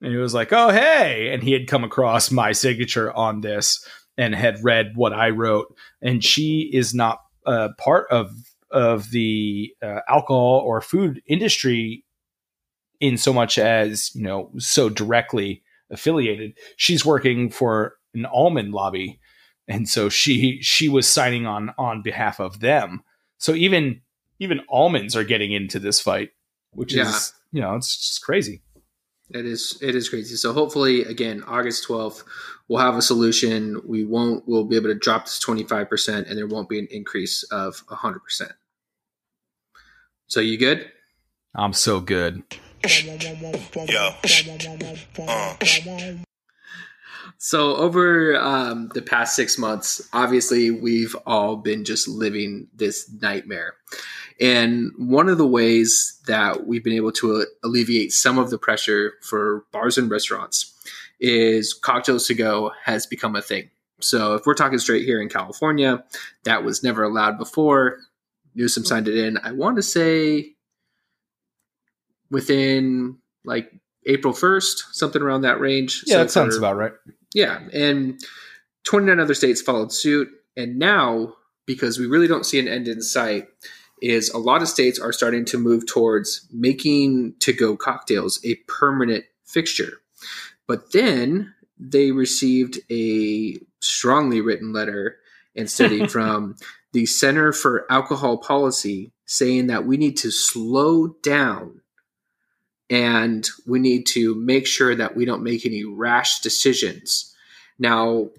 and 0.00 0.12
he 0.12 0.18
was 0.18 0.34
like, 0.34 0.52
"Oh 0.52 0.70
hey!" 0.70 1.30
And 1.32 1.42
he 1.42 1.52
had 1.52 1.68
come 1.68 1.84
across 1.84 2.30
my 2.30 2.52
signature 2.52 3.12
on 3.12 3.40
this 3.40 3.86
and 4.16 4.34
had 4.34 4.62
read 4.62 4.92
what 4.96 5.12
I 5.12 5.30
wrote, 5.30 5.74
and 6.02 6.24
she 6.24 6.70
is 6.72 6.94
not 6.94 7.20
uh, 7.46 7.68
part 7.78 8.06
of 8.10 8.30
of 8.70 9.10
the 9.10 9.72
uh, 9.82 10.00
alcohol 10.08 10.62
or 10.64 10.80
food 10.80 11.20
industry 11.26 12.04
in 13.00 13.16
so 13.16 13.32
much 13.32 13.58
as 13.58 14.14
you 14.14 14.22
know 14.22 14.50
so 14.58 14.88
directly 14.88 15.62
affiliated. 15.90 16.56
She's 16.76 17.04
working 17.04 17.50
for 17.50 17.94
an 18.14 18.26
almond 18.26 18.72
lobby, 18.72 19.20
and 19.68 19.88
so 19.88 20.08
she 20.08 20.58
she 20.62 20.88
was 20.88 21.06
signing 21.06 21.46
on 21.46 21.72
on 21.78 22.02
behalf 22.02 22.40
of 22.40 22.60
them. 22.60 23.02
So 23.38 23.54
even 23.54 24.02
even 24.38 24.60
almonds 24.68 25.16
are 25.16 25.24
getting 25.24 25.52
into 25.52 25.78
this 25.78 26.00
fight, 26.00 26.30
which 26.72 26.94
yeah. 26.94 27.08
is 27.08 27.32
you 27.52 27.60
know 27.60 27.74
it's 27.76 27.96
just 27.96 28.22
crazy. 28.22 28.62
It 29.30 29.46
is 29.46 29.78
it 29.80 29.94
is 29.94 30.08
crazy. 30.08 30.36
So 30.36 30.52
hopefully 30.52 31.02
again 31.02 31.42
August 31.46 31.86
12th 31.86 32.24
we'll 32.70 32.80
have 32.80 32.96
a 32.96 33.02
solution. 33.02 33.82
We 33.84 34.04
won't 34.04 34.48
we'll 34.48 34.64
be 34.64 34.76
able 34.76 34.88
to 34.88 34.94
drop 34.94 35.26
this 35.26 35.44
25% 35.44 36.28
and 36.28 36.38
there 36.38 36.46
won't 36.46 36.68
be 36.68 36.78
an 36.78 36.88
increase 36.90 37.42
of 37.44 37.84
100%. 37.88 38.52
So 40.28 40.40
you 40.40 40.56
good? 40.56 40.90
I'm 41.54 41.72
so 41.72 42.00
good. 42.00 42.42
Yo. 43.88 44.10
Uh. 45.28 46.16
So 47.42 47.74
over 47.76 48.38
um, 48.38 48.90
the 48.92 49.00
past 49.00 49.34
six 49.34 49.56
months, 49.56 50.06
obviously 50.12 50.70
we've 50.70 51.16
all 51.24 51.56
been 51.56 51.86
just 51.86 52.06
living 52.06 52.68
this 52.74 53.10
nightmare. 53.22 53.76
And 54.38 54.92
one 54.98 55.30
of 55.30 55.38
the 55.38 55.46
ways 55.46 56.20
that 56.26 56.66
we've 56.66 56.84
been 56.84 56.92
able 56.92 57.12
to 57.12 57.46
alleviate 57.64 58.12
some 58.12 58.38
of 58.38 58.50
the 58.50 58.58
pressure 58.58 59.14
for 59.22 59.64
bars 59.72 59.96
and 59.96 60.10
restaurants 60.10 60.74
is 61.18 61.72
cocktails 61.72 62.26
to 62.26 62.34
go 62.34 62.72
has 62.84 63.06
become 63.06 63.34
a 63.34 63.40
thing. 63.40 63.70
So 64.00 64.34
if 64.34 64.44
we're 64.44 64.52
talking 64.52 64.78
straight 64.78 65.06
here 65.06 65.22
in 65.22 65.30
California, 65.30 66.04
that 66.44 66.62
was 66.62 66.82
never 66.82 67.02
allowed 67.02 67.38
before. 67.38 68.00
Newsom 68.54 68.84
signed 68.84 69.08
it 69.08 69.16
in. 69.16 69.38
I 69.38 69.52
want 69.52 69.76
to 69.76 69.82
say 69.82 70.56
within 72.30 73.16
like 73.46 73.72
April 74.04 74.34
1st, 74.34 74.92
something 74.92 75.22
around 75.22 75.40
that 75.42 75.58
range. 75.58 76.04
Yeah, 76.04 76.16
so 76.16 76.18
that 76.18 76.30
sounds 76.30 76.56
about 76.58 76.76
right. 76.76 76.92
Yeah, 77.34 77.60
and 77.72 78.20
29 78.84 79.20
other 79.20 79.34
states 79.34 79.62
followed 79.62 79.92
suit. 79.92 80.28
And 80.56 80.78
now, 80.78 81.34
because 81.66 81.98
we 81.98 82.06
really 82.06 82.26
don't 82.26 82.46
see 82.46 82.58
an 82.58 82.68
end 82.68 82.88
in 82.88 83.02
sight, 83.02 83.46
is 84.02 84.30
a 84.30 84.38
lot 84.38 84.62
of 84.62 84.68
states 84.68 84.98
are 84.98 85.12
starting 85.12 85.44
to 85.44 85.58
move 85.58 85.86
towards 85.86 86.48
making 86.52 87.34
to 87.40 87.52
go 87.52 87.76
cocktails 87.76 88.40
a 88.44 88.54
permanent 88.66 89.24
fixture. 89.44 89.98
But 90.66 90.92
then 90.92 91.54
they 91.78 92.10
received 92.12 92.78
a 92.90 93.58
strongly 93.80 94.40
written 94.40 94.72
letter 94.72 95.18
and 95.54 95.70
study 95.70 96.06
from 96.08 96.56
the 96.92 97.06
Center 97.06 97.52
for 97.52 97.90
Alcohol 97.90 98.38
Policy 98.38 99.12
saying 99.26 99.68
that 99.68 99.86
we 99.86 99.96
need 99.96 100.16
to 100.18 100.30
slow 100.30 101.08
down 101.22 101.79
and 102.90 103.48
we 103.66 103.78
need 103.78 104.04
to 104.04 104.34
make 104.34 104.66
sure 104.66 104.94
that 104.96 105.16
we 105.16 105.24
don't 105.24 105.44
make 105.44 105.64
any 105.64 105.84
rash 105.84 106.40
decisions. 106.40 107.34
Now, 107.78 108.30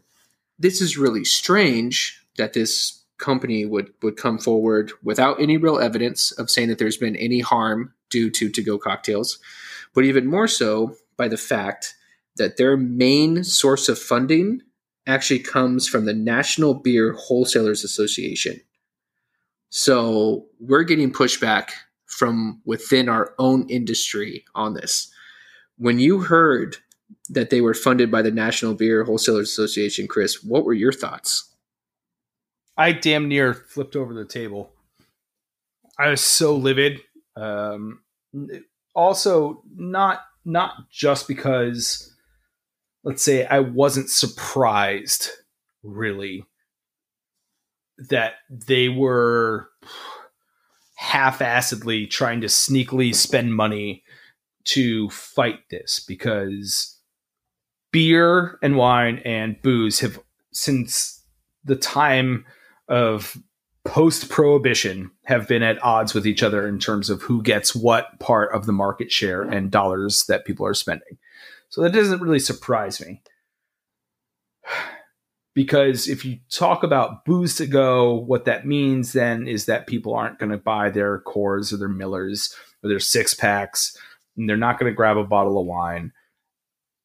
this 0.59 0.81
is 0.81 0.97
really 0.97 1.23
strange 1.23 2.21
that 2.37 2.53
this 2.53 3.01
company 3.17 3.65
would 3.65 3.93
would 4.01 4.17
come 4.17 4.37
forward 4.37 4.91
without 5.03 5.39
any 5.39 5.55
real 5.55 5.79
evidence 5.79 6.31
of 6.33 6.49
saying 6.49 6.67
that 6.69 6.79
there's 6.79 6.97
been 6.97 7.15
any 7.15 7.39
harm 7.39 7.93
due 8.09 8.29
to 8.31 8.49
to 8.49 8.61
go 8.61 8.77
cocktails, 8.77 9.39
but 9.93 10.03
even 10.03 10.27
more 10.27 10.47
so 10.47 10.95
by 11.17 11.27
the 11.27 11.37
fact 11.37 11.95
that 12.35 12.57
their 12.57 12.75
main 12.75 13.43
source 13.43 13.87
of 13.87 13.99
funding 13.99 14.61
actually 15.07 15.39
comes 15.39 15.87
from 15.87 16.05
the 16.05 16.13
National 16.13 16.73
Beer 16.73 17.13
Wholesalers 17.13 17.83
Association. 17.83 18.59
So 19.69 20.47
we're 20.59 20.83
getting 20.83 21.11
pushback 21.11 21.71
from 22.11 22.61
within 22.65 23.09
our 23.09 23.33
own 23.39 23.67
industry 23.69 24.43
on 24.53 24.73
this. 24.73 25.11
When 25.77 25.97
you 25.97 26.19
heard 26.19 26.77
that 27.29 27.49
they 27.49 27.61
were 27.61 27.73
funded 27.73 28.11
by 28.11 28.21
the 28.21 28.31
National 28.31 28.73
Beer 28.73 29.03
Wholesalers 29.03 29.49
Association, 29.49 30.07
Chris, 30.07 30.43
what 30.43 30.65
were 30.65 30.73
your 30.73 30.91
thoughts? 30.91 31.49
I 32.77 32.91
damn 32.91 33.27
near 33.27 33.53
flipped 33.53 33.95
over 33.95 34.13
the 34.13 34.25
table. 34.25 34.71
I 35.97 36.09
was 36.09 36.21
so 36.21 36.55
livid. 36.55 37.01
Um, 37.35 38.01
also, 38.93 39.63
not 39.73 40.21
not 40.43 40.89
just 40.89 41.27
because, 41.27 42.13
let's 43.03 43.21
say, 43.21 43.45
I 43.45 43.59
wasn't 43.59 44.09
surprised, 44.09 45.29
really, 45.83 46.45
that 48.09 48.33
they 48.49 48.89
were 48.89 49.69
half-assedly 51.01 52.07
trying 52.07 52.41
to 52.41 52.45
sneakily 52.45 53.13
spend 53.13 53.55
money 53.55 54.03
to 54.63 55.09
fight 55.09 55.57
this 55.71 55.99
because 55.99 56.95
beer 57.91 58.59
and 58.61 58.77
wine 58.77 59.19
and 59.25 59.59
booze 59.63 59.99
have 59.99 60.19
since 60.53 61.25
the 61.65 61.75
time 61.75 62.45
of 62.87 63.35
post 63.83 64.29
prohibition 64.29 65.09
have 65.25 65.47
been 65.47 65.63
at 65.63 65.83
odds 65.83 66.13
with 66.13 66.27
each 66.27 66.43
other 66.43 66.67
in 66.67 66.77
terms 66.77 67.09
of 67.09 67.23
who 67.23 67.41
gets 67.41 67.75
what 67.75 68.19
part 68.19 68.53
of 68.53 68.67
the 68.67 68.71
market 68.71 69.11
share 69.11 69.41
and 69.41 69.71
dollars 69.71 70.25
that 70.27 70.45
people 70.45 70.67
are 70.67 70.75
spending. 70.75 71.17
So 71.69 71.81
that 71.81 71.93
doesn't 71.93 72.21
really 72.21 72.37
surprise 72.37 73.01
me 73.01 73.23
because 75.53 76.07
if 76.07 76.23
you 76.23 76.39
talk 76.49 76.83
about 76.83 77.25
booze 77.25 77.55
to 77.55 77.67
go, 77.67 78.13
what 78.13 78.45
that 78.45 78.65
means 78.65 79.13
then 79.13 79.47
is 79.47 79.65
that 79.65 79.87
people 79.87 80.15
aren't 80.15 80.39
going 80.39 80.51
to 80.51 80.57
buy 80.57 80.89
their 80.89 81.21
Coors 81.21 81.73
or 81.73 81.77
their 81.77 81.89
Millers 81.89 82.55
or 82.83 82.89
their 82.89 82.99
six 82.99 83.33
packs, 83.33 83.97
and 84.37 84.49
they're 84.49 84.57
not 84.57 84.79
going 84.79 84.91
to 84.91 84.95
grab 84.95 85.17
a 85.17 85.23
bottle 85.23 85.59
of 85.59 85.65
wine 85.65 86.13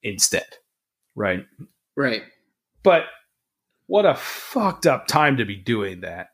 instead, 0.02 0.46
right? 1.14 1.44
Right. 1.96 2.22
But 2.82 3.04
what 3.86 4.06
a 4.06 4.14
fucked 4.14 4.86
up 4.86 5.06
time 5.06 5.38
to 5.38 5.44
be 5.44 5.56
doing 5.56 6.00
that. 6.00 6.28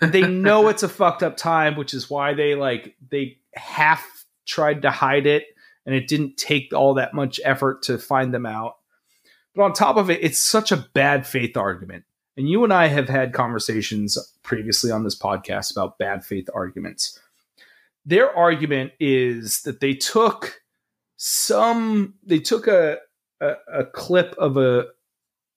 they 0.00 0.26
know 0.26 0.68
it's 0.68 0.82
a 0.82 0.88
fucked 0.88 1.22
up 1.22 1.36
time, 1.36 1.76
which 1.76 1.94
is 1.94 2.10
why 2.10 2.34
they 2.34 2.54
like 2.54 2.96
they 3.10 3.38
half 3.54 4.04
tried 4.46 4.82
to 4.82 4.90
hide 4.90 5.26
it 5.26 5.44
and 5.86 5.94
it 5.94 6.08
didn't 6.08 6.36
take 6.36 6.72
all 6.72 6.94
that 6.94 7.14
much 7.14 7.40
effort 7.44 7.82
to 7.82 7.98
find 7.98 8.32
them 8.32 8.46
out. 8.46 8.76
But 9.54 9.62
on 9.62 9.72
top 9.72 9.96
of 9.96 10.10
it, 10.10 10.22
it's 10.22 10.42
such 10.42 10.72
a 10.72 10.76
bad 10.76 11.26
faith 11.26 11.56
argument. 11.56 12.04
And 12.36 12.48
you 12.48 12.64
and 12.64 12.72
I 12.72 12.86
have 12.86 13.08
had 13.08 13.34
conversations 13.34 14.16
previously 14.42 14.90
on 14.90 15.04
this 15.04 15.18
podcast 15.18 15.70
about 15.70 15.98
bad 15.98 16.24
faith 16.24 16.48
arguments. 16.54 17.20
Their 18.06 18.34
argument 18.34 18.92
is 18.98 19.62
that 19.62 19.80
they 19.80 19.94
took 19.94 20.60
some 21.16 22.14
they 22.24 22.38
took 22.38 22.66
a 22.66 22.98
a, 23.40 23.54
a 23.72 23.84
clip 23.84 24.34
of 24.38 24.56
a 24.56 24.86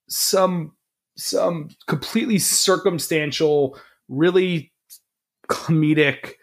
some 0.08 0.74
some 1.18 1.70
completely 1.88 2.40
circumstantial, 2.40 3.78
really 4.10 4.74
comedic 5.48 6.34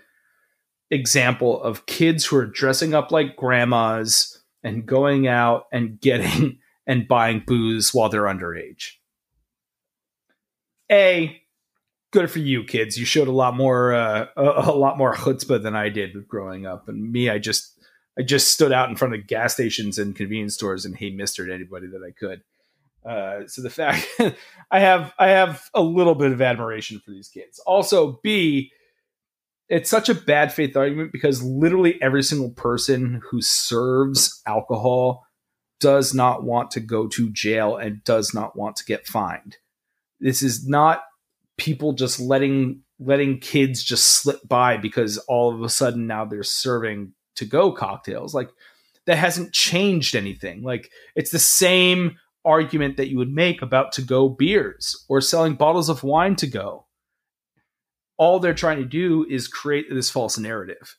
example 0.90 1.62
of 1.62 1.86
kids 1.86 2.24
who 2.24 2.36
are 2.36 2.46
dressing 2.46 2.94
up 2.94 3.12
like 3.12 3.36
grandmas 3.36 4.42
and 4.62 4.86
going 4.86 5.26
out 5.26 5.66
and 5.72 6.00
getting 6.00 6.58
and 6.86 7.08
buying 7.08 7.42
booze 7.46 7.94
while 7.94 8.08
they're 8.08 8.22
underage. 8.22 8.92
A, 10.90 11.40
good 12.10 12.30
for 12.30 12.38
you, 12.38 12.64
kids. 12.64 12.98
You 12.98 13.04
showed 13.04 13.28
a 13.28 13.32
lot 13.32 13.56
more 13.56 13.92
uh, 13.92 14.26
a, 14.36 14.42
a, 14.42 14.76
lot 14.76 14.98
more 14.98 15.14
chutzpah 15.14 15.62
than 15.62 15.74
I 15.74 15.88
did 15.88 16.28
growing 16.28 16.66
up. 16.66 16.88
And 16.88 17.12
me, 17.12 17.30
I 17.30 17.38
just 17.38 17.78
I 18.18 18.22
just 18.22 18.52
stood 18.52 18.72
out 18.72 18.90
in 18.90 18.96
front 18.96 19.14
of 19.14 19.26
gas 19.26 19.54
stations 19.54 19.98
and 19.98 20.14
convenience 20.14 20.54
stores 20.54 20.84
and 20.84 20.96
hey 20.96 21.10
mister 21.10 21.50
anybody 21.50 21.86
that 21.88 22.02
I 22.06 22.12
could. 22.12 22.42
Uh, 23.04 23.46
so 23.48 23.62
the 23.62 23.70
fact 23.70 24.06
I 24.70 24.80
have 24.80 25.12
I 25.18 25.28
have 25.28 25.68
a 25.74 25.82
little 25.82 26.14
bit 26.14 26.32
of 26.32 26.42
admiration 26.42 27.00
for 27.04 27.10
these 27.10 27.28
kids. 27.28 27.58
Also, 27.60 28.20
B, 28.22 28.70
it's 29.68 29.90
such 29.90 30.08
a 30.08 30.14
bad 30.14 30.52
faith 30.52 30.76
argument 30.76 31.12
because 31.12 31.42
literally 31.42 32.00
every 32.02 32.22
single 32.22 32.50
person 32.50 33.22
who 33.30 33.40
serves 33.40 34.42
alcohol 34.46 35.26
does 35.82 36.14
not 36.14 36.44
want 36.44 36.70
to 36.70 36.80
go 36.80 37.08
to 37.08 37.28
jail 37.30 37.76
and 37.76 38.04
does 38.04 38.32
not 38.32 38.56
want 38.56 38.76
to 38.76 38.84
get 38.84 39.06
fined. 39.06 39.56
This 40.20 40.40
is 40.40 40.66
not 40.66 41.02
people 41.58 41.92
just 41.92 42.20
letting 42.20 42.82
letting 42.98 43.40
kids 43.40 43.82
just 43.82 44.04
slip 44.22 44.40
by 44.46 44.76
because 44.76 45.18
all 45.18 45.52
of 45.52 45.60
a 45.62 45.68
sudden 45.68 46.06
now 46.06 46.24
they're 46.24 46.44
serving 46.44 47.12
to 47.34 47.44
go 47.44 47.72
cocktails. 47.72 48.32
Like 48.32 48.48
that 49.06 49.18
hasn't 49.18 49.52
changed 49.52 50.14
anything. 50.14 50.62
Like 50.62 50.90
it's 51.16 51.32
the 51.32 51.40
same 51.40 52.16
argument 52.44 52.96
that 52.96 53.08
you 53.08 53.18
would 53.18 53.32
make 53.32 53.60
about 53.60 53.90
to 53.92 54.02
go 54.02 54.28
beers 54.28 55.04
or 55.08 55.20
selling 55.20 55.54
bottles 55.54 55.88
of 55.88 56.04
wine 56.04 56.36
to 56.36 56.46
go 56.46 56.86
all 58.22 58.38
they're 58.38 58.54
trying 58.54 58.78
to 58.78 58.84
do 58.84 59.26
is 59.28 59.48
create 59.48 59.86
this 59.90 60.08
false 60.08 60.38
narrative. 60.38 60.96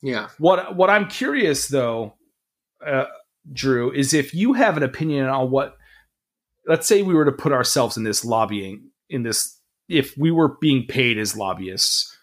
Yeah. 0.00 0.28
What 0.38 0.76
what 0.76 0.88
I'm 0.88 1.08
curious 1.08 1.68
though, 1.68 2.14
uh, 2.84 3.04
Drew, 3.52 3.92
is 3.92 4.14
if 4.14 4.34
you 4.34 4.54
have 4.54 4.76
an 4.76 4.82
opinion 4.82 5.26
on 5.26 5.50
what, 5.50 5.76
let's 6.66 6.86
say 6.86 7.02
we 7.02 7.14
were 7.14 7.24
to 7.24 7.32
put 7.32 7.52
ourselves 7.52 7.96
in 7.96 8.04
this 8.04 8.24
lobbying 8.24 8.90
in 9.10 9.22
this, 9.22 9.58
if 9.88 10.16
we 10.16 10.30
were 10.30 10.56
being 10.60 10.86
paid 10.86 11.18
as 11.18 11.36
lobbyists 11.36 12.16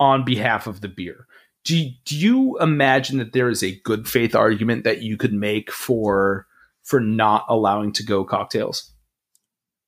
on 0.00 0.24
behalf 0.24 0.66
of 0.66 0.80
the 0.80 0.88
beer. 0.88 1.26
Do, 1.64 1.88
do 2.04 2.16
you 2.16 2.58
imagine 2.58 3.18
that 3.18 3.32
there 3.32 3.48
is 3.48 3.62
a 3.62 3.78
good 3.84 4.08
faith 4.08 4.34
argument 4.34 4.82
that 4.84 5.02
you 5.02 5.16
could 5.16 5.32
make 5.32 5.70
for 5.70 6.46
for 6.82 6.98
not 6.98 7.44
allowing 7.48 7.92
to 7.92 8.02
go 8.02 8.24
cocktails? 8.24 8.90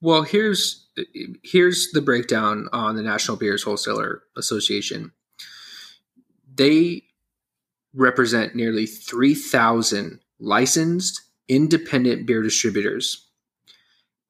Well, 0.01 0.23
here's 0.23 0.87
here's 1.43 1.91
the 1.93 2.03
breakdown 2.03 2.69
on 2.73 2.95
the 2.95 3.03
National 3.03 3.37
Beers 3.37 3.65
Wholesaler 3.65 4.23
Association. 4.37 5.11
They 6.55 7.03
represent 7.93 8.55
nearly 8.55 8.87
3,000 8.87 10.21
licensed 10.45 11.23
independent 11.49 12.27
beer 12.27 12.43
distributors. 12.43 13.29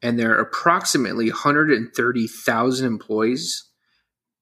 And 0.02 0.18
there 0.18 0.33
are 0.33 0.40
approximately 0.40 1.30
130,000 1.30 2.87
employees 2.87 3.64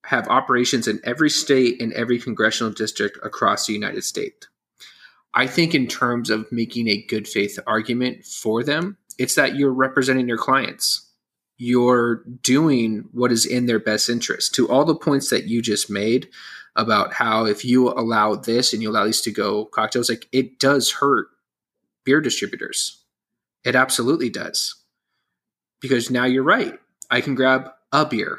have 0.05 0.27
operations 0.27 0.87
in 0.87 0.99
every 1.03 1.29
state 1.29 1.81
and 1.81 1.93
every 1.93 2.19
congressional 2.19 2.73
district 2.73 3.17
across 3.23 3.65
the 3.65 3.73
United 3.73 4.03
States. 4.03 4.47
I 5.33 5.47
think 5.47 5.73
in 5.73 5.87
terms 5.87 6.29
of 6.29 6.51
making 6.51 6.87
a 6.87 7.01
good 7.03 7.27
faith 7.27 7.57
argument 7.65 8.25
for 8.25 8.63
them, 8.63 8.97
it's 9.17 9.35
that 9.35 9.55
you're 9.55 9.73
representing 9.73 10.27
your 10.27 10.37
clients 10.37 11.09
you're 11.57 12.23
doing 12.41 13.07
what 13.11 13.31
is 13.31 13.45
in 13.45 13.65
their 13.67 13.79
best 13.79 14.09
interest. 14.09 14.53
To 14.55 14.69
all 14.69 14.85
the 14.85 14.95
points 14.95 15.29
that 15.29 15.45
you 15.45 15.61
just 15.61 15.89
made 15.89 16.29
about 16.75 17.13
how 17.13 17.45
if 17.45 17.63
you 17.63 17.89
allow 17.89 18.35
this 18.35 18.73
and 18.73 18.81
you 18.81 18.89
allow 18.89 19.05
these 19.05 19.21
to 19.21 19.31
go 19.31 19.65
cocktails, 19.65 20.09
like 20.09 20.27
it 20.31 20.59
does 20.59 20.91
hurt 20.91 21.27
beer 22.03 22.21
distributors. 22.21 23.03
It 23.63 23.75
absolutely 23.75 24.29
does. 24.29 24.75
Because 25.79 26.09
now 26.09 26.25
you're 26.25 26.43
right. 26.43 26.73
I 27.09 27.21
can 27.21 27.35
grab 27.35 27.69
a 27.91 28.05
beer. 28.05 28.37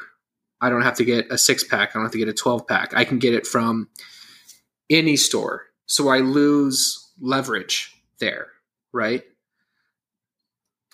I 0.61 0.70
don't 0.70 0.83
have 0.83 0.96
to 0.96 1.05
get 1.05 1.31
a 1.31 1.38
six 1.38 1.62
pack. 1.62 1.90
I 1.90 1.92
don't 1.94 2.05
have 2.05 2.12
to 2.12 2.18
get 2.18 2.29
a 2.29 2.33
12 2.33 2.66
pack. 2.66 2.94
I 2.94 3.05
can 3.05 3.18
get 3.18 3.35
it 3.35 3.46
from 3.46 3.88
any 4.88 5.16
store. 5.16 5.66
So 5.87 6.09
I 6.09 6.20
lose 6.20 7.11
leverage 7.20 7.94
there, 8.18 8.48
right? 8.92 9.22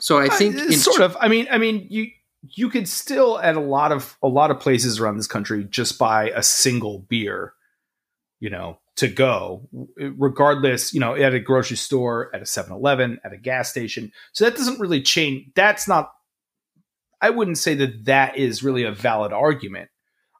So 0.00 0.18
I 0.18 0.26
uh, 0.26 0.30
think 0.30 0.56
uh, 0.56 0.72
sort 0.72 1.02
of. 1.02 1.16
I 1.20 1.28
mean, 1.28 1.46
I 1.50 1.59
mean, 1.59 1.87
you 1.88 2.09
you 2.42 2.68
could 2.70 2.88
still 2.88 3.38
at 3.38 3.54
a 3.54 3.61
lot 3.61 3.92
of 3.92 4.16
a 4.22 4.28
lot 4.28 4.50
of 4.50 4.59
places 4.59 4.98
around 4.98 5.16
this 5.16 5.26
country 5.26 5.64
just 5.64 5.98
buy 5.98 6.30
a 6.30 6.42
single 6.42 7.00
beer, 7.00 7.52
you 8.40 8.50
know, 8.50 8.78
to 9.00 9.08
go, 9.08 9.66
regardless, 9.96 10.92
you 10.92 11.00
know, 11.00 11.14
at 11.14 11.34
a 11.34 11.40
grocery 11.40 11.78
store, 11.78 12.30
at 12.34 12.42
a 12.42 12.44
7-Eleven, 12.44 13.18
at 13.24 13.32
a 13.32 13.38
gas 13.38 13.70
station. 13.70 14.12
So 14.32 14.44
that 14.44 14.56
doesn't 14.56 14.78
really 14.78 15.02
change. 15.02 15.46
That's 15.54 15.88
not. 15.88 16.12
I 17.20 17.30
wouldn't 17.30 17.58
say 17.58 17.74
that 17.74 18.04
that 18.04 18.36
is 18.36 18.62
really 18.62 18.84
a 18.84 18.92
valid 18.92 19.32
argument. 19.32 19.90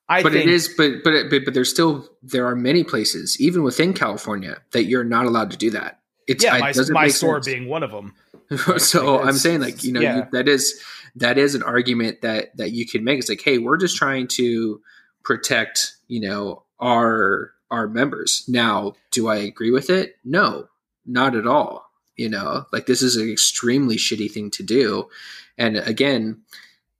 I 0.09 0.23
but 0.23 0.33
think, 0.33 0.47
it 0.47 0.53
is, 0.53 0.69
but 0.77 1.05
but 1.05 1.31
but 1.31 1.45
but 1.45 1.55
there's 1.55 1.71
still 1.71 2.09
there 2.23 2.47
are 2.47 2.57
many 2.57 2.85
places, 2.85 3.41
even 3.41 3.63
within 3.63 3.95
California, 3.95 4.61
that 4.73 4.85
you're 4.85 5.05
not 5.05 5.25
allowed 5.25 5.53
to 5.53 5.57
do 5.57 5.71
that. 5.71 6.01
It's 6.27 6.45
yeah, 6.45 6.59
my, 6.59 6.73
my 6.91 7.09
store 7.09 7.37
sense. 7.37 7.47
being 7.47 7.69
one 7.69 7.83
of 7.83 7.91
them. 7.93 8.15
so 8.79 9.17
like 9.17 9.27
I'm 9.27 9.35
saying, 9.35 9.61
like 9.61 9.85
you 9.85 9.93
know, 9.93 10.01
yeah. 10.01 10.17
you, 10.17 10.27
that 10.33 10.49
is 10.49 10.83
that 11.17 11.39
is 11.39 11.55
an 11.55 11.63
argument 11.63 12.23
that 12.23 12.57
that 12.57 12.73
you 12.73 12.87
can 12.87 13.05
make. 13.05 13.21
It's 13.21 13.29
like, 13.29 13.43
hey, 13.43 13.59
we're 13.59 13.77
just 13.77 13.97
trying 13.97 14.27
to 14.29 14.81
protect, 15.23 15.93
you 16.09 16.21
know, 16.21 16.65
our 16.81 17.53
our 17.71 17.89
members. 17.89 18.45
Now, 18.49 18.95
do 19.11 19.29
I 19.29 19.37
agree 19.37 19.71
with 19.71 19.91
it? 19.91 20.17
No, 20.25 20.69
not 21.07 21.35
at 21.35 21.47
all. 21.47 21.91
You 22.17 22.29
know, 22.29 22.67
like 22.73 22.87
this 22.87 23.03
is 23.03 23.17
an 23.17 23.31
extremely 23.31 23.97
shitty 23.97 24.31
thing 24.31 24.51
to 24.53 24.63
do. 24.63 25.09
And 25.57 25.77
again, 25.77 26.43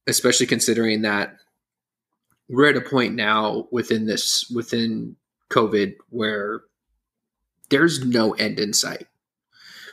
especially 0.07 0.47
considering 0.47 1.03
that 1.03 1.37
we're 2.49 2.71
at 2.71 2.77
a 2.77 2.81
point 2.81 3.15
now 3.15 3.69
within 3.71 4.07
this 4.07 4.51
within 4.55 5.17
COVID 5.51 5.95
where 6.09 6.63
there's 7.69 8.05
no 8.05 8.33
end 8.33 8.59
in 8.59 8.73
sight 8.73 9.07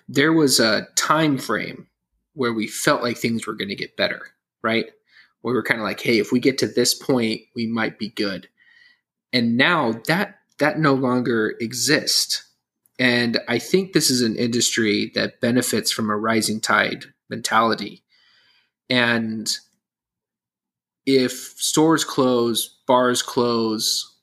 there 0.08 0.34
was 0.34 0.60
a 0.60 0.88
time 0.96 1.38
frame 1.38 1.88
where 2.34 2.54
we 2.54 2.68
felt 2.68 3.02
like 3.02 3.18
things 3.18 3.46
were 3.46 3.54
going 3.54 3.70
to 3.70 3.76
get 3.76 3.98
better, 3.98 4.22
right? 4.62 4.86
Where 5.42 5.54
we 5.54 5.56
were 5.56 5.64
kind 5.64 5.80
of 5.80 5.86
like, 5.86 6.00
hey, 6.00 6.20
if 6.20 6.32
we 6.32 6.40
get 6.40 6.58
to 6.60 6.68
this 6.68 6.94
point, 6.94 7.42
we 7.56 7.68
might 7.68 8.00
be 8.00 8.10
good. 8.10 8.48
And 9.34 9.58
now 9.58 10.02
that 10.08 10.37
that 10.60 10.80
no 10.80 10.94
longer 10.94 11.56
exists. 11.60 12.44
And 13.00 13.40
I 13.48 13.60
think 13.60 13.94
this 13.94 14.10
is 14.10 14.22
an 14.22 14.36
industry 14.36 15.12
that 15.14 15.40
benefits 15.40 15.92
from 15.92 16.10
a 16.10 16.18
rising 16.18 16.60
tide 16.60 17.06
mentality. 17.30 18.04
And 18.90 19.56
if 21.06 21.32
stores 21.58 22.04
close, 22.04 22.80
bars 22.88 23.22
close, 23.22 24.16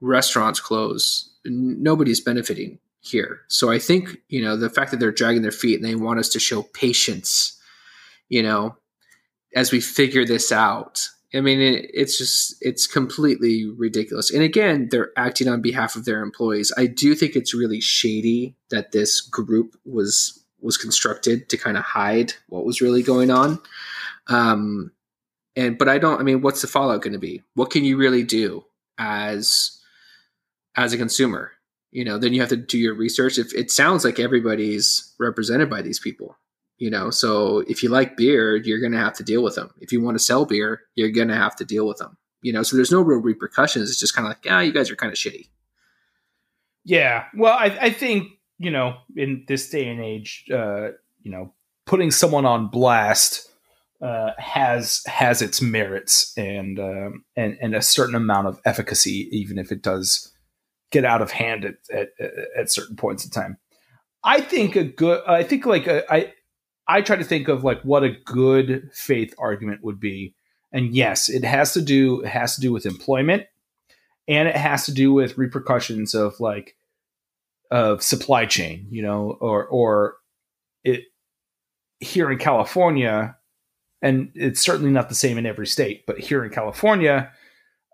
restaurants 0.00 0.60
close, 0.60 1.32
nobody's 1.44 2.20
benefiting 2.20 2.78
here. 3.00 3.40
So 3.48 3.70
I 3.70 3.78
think, 3.78 4.18
you 4.28 4.42
know, 4.42 4.56
the 4.56 4.70
fact 4.70 4.90
that 4.90 5.00
they're 5.00 5.12
dragging 5.12 5.42
their 5.42 5.52
feet 5.52 5.76
and 5.76 5.84
they 5.84 5.94
want 5.94 6.18
us 6.18 6.28
to 6.30 6.40
show 6.40 6.62
patience, 6.62 7.60
you 8.28 8.42
know, 8.42 8.76
as 9.54 9.70
we 9.70 9.80
figure 9.80 10.24
this 10.24 10.50
out. 10.50 11.08
I 11.36 11.40
mean, 11.40 11.60
it, 11.60 11.90
it's 11.92 12.18
just, 12.18 12.56
it's 12.60 12.86
completely 12.86 13.66
ridiculous. 13.66 14.30
And 14.30 14.42
again, 14.42 14.88
they're 14.90 15.12
acting 15.16 15.48
on 15.48 15.62
behalf 15.62 15.96
of 15.96 16.04
their 16.04 16.22
employees. 16.22 16.72
I 16.76 16.86
do 16.86 17.14
think 17.14 17.36
it's 17.36 17.54
really 17.54 17.80
shady 17.80 18.56
that 18.70 18.92
this 18.92 19.20
group 19.20 19.76
was 19.84 20.42
was 20.60 20.78
constructed 20.78 21.48
to 21.50 21.56
kind 21.56 21.76
of 21.76 21.84
hide 21.84 22.32
what 22.48 22.64
was 22.64 22.80
really 22.80 23.02
going 23.02 23.30
on. 23.30 23.60
Um, 24.28 24.90
and 25.54 25.78
but 25.78 25.88
I 25.88 25.98
don't. 25.98 26.18
I 26.18 26.22
mean, 26.22 26.40
what's 26.40 26.62
the 26.62 26.66
fallout 26.66 27.02
going 27.02 27.12
to 27.12 27.18
be? 27.18 27.42
What 27.54 27.70
can 27.70 27.84
you 27.84 27.96
really 27.96 28.22
do 28.22 28.64
as 28.98 29.78
as 30.76 30.92
a 30.92 30.98
consumer? 30.98 31.52
you 31.96 32.04
know, 32.04 32.18
then 32.18 32.34
you 32.34 32.40
have 32.40 32.50
to 32.50 32.58
do 32.58 32.78
your 32.78 32.94
research. 32.94 33.38
If 33.38 33.54
it 33.54 33.70
sounds 33.70 34.04
like 34.04 34.18
everybody's 34.20 35.14
represented 35.18 35.70
by 35.70 35.80
these 35.80 35.98
people, 35.98 36.36
you 36.78 36.90
know, 36.90 37.10
so 37.10 37.60
if 37.68 37.82
you 37.82 37.88
like 37.88 38.16
beer, 38.16 38.56
you're 38.56 38.80
going 38.80 38.92
to 38.92 38.98
have 38.98 39.14
to 39.14 39.24
deal 39.24 39.42
with 39.42 39.54
them. 39.54 39.70
If 39.80 39.92
you 39.92 40.00
want 40.00 40.16
to 40.16 40.22
sell 40.22 40.44
beer, 40.44 40.82
you're 40.94 41.10
going 41.10 41.28
to 41.28 41.36
have 41.36 41.56
to 41.56 41.64
deal 41.64 41.86
with 41.86 41.98
them. 41.98 42.16
You 42.42 42.52
know, 42.52 42.62
so 42.62 42.76
there's 42.76 42.92
no 42.92 43.00
real 43.00 43.20
repercussions. 43.20 43.90
It's 43.90 43.98
just 43.98 44.14
kind 44.14 44.26
of 44.26 44.30
like, 44.30 44.44
yeah, 44.44 44.60
you 44.60 44.72
guys 44.72 44.90
are 44.90 44.96
kind 44.96 45.12
of 45.12 45.18
shitty. 45.18 45.48
Yeah. 46.84 47.24
Well, 47.34 47.54
I, 47.54 47.76
I 47.80 47.90
think 47.90 48.28
you 48.58 48.70
know, 48.70 48.96
in 49.16 49.44
this 49.48 49.68
day 49.68 49.88
and 49.88 50.00
age, 50.00 50.44
uh, 50.52 50.88
you 51.22 51.30
know, 51.30 51.52
putting 51.84 52.10
someone 52.10 52.46
on 52.46 52.68
blast 52.68 53.50
uh, 54.00 54.30
has 54.38 55.02
has 55.06 55.42
its 55.42 55.60
merits 55.60 56.32
and 56.36 56.78
um, 56.78 57.24
and 57.36 57.58
and 57.60 57.74
a 57.74 57.82
certain 57.82 58.14
amount 58.14 58.46
of 58.46 58.60
efficacy, 58.64 59.28
even 59.32 59.58
if 59.58 59.72
it 59.72 59.82
does 59.82 60.32
get 60.90 61.04
out 61.04 61.22
of 61.22 61.30
hand 61.30 61.64
at 61.64 61.74
at, 61.92 62.08
at 62.56 62.70
certain 62.70 62.96
points 62.96 63.24
in 63.24 63.30
time. 63.30 63.58
I 64.24 64.40
think 64.40 64.76
a 64.76 64.84
good. 64.84 65.22
I 65.26 65.42
think 65.42 65.66
like 65.66 65.86
a, 65.86 66.10
I 66.12 66.32
I 66.88 67.02
try 67.02 67.16
to 67.16 67.24
think 67.24 67.48
of 67.48 67.64
like 67.64 67.82
what 67.82 68.04
a 68.04 68.10
good 68.10 68.90
faith 68.92 69.34
argument 69.38 69.82
would 69.82 69.98
be, 70.00 70.34
and 70.72 70.94
yes, 70.94 71.28
it 71.28 71.44
has 71.44 71.72
to 71.74 71.82
do 71.82 72.20
it 72.20 72.28
has 72.28 72.54
to 72.56 72.60
do 72.60 72.72
with 72.72 72.86
employment, 72.86 73.46
and 74.28 74.48
it 74.48 74.56
has 74.56 74.86
to 74.86 74.92
do 74.92 75.12
with 75.12 75.38
repercussions 75.38 76.14
of 76.14 76.38
like 76.40 76.76
of 77.70 78.02
supply 78.02 78.46
chain, 78.46 78.86
you 78.90 79.02
know, 79.02 79.36
or 79.40 79.66
or 79.66 80.16
it 80.84 81.04
here 82.00 82.30
in 82.30 82.38
California, 82.38 83.36
and 84.02 84.30
it's 84.34 84.60
certainly 84.60 84.92
not 84.92 85.08
the 85.08 85.14
same 85.14 85.38
in 85.38 85.46
every 85.46 85.66
state, 85.66 86.06
but 86.06 86.18
here 86.18 86.44
in 86.44 86.50
California, 86.50 87.32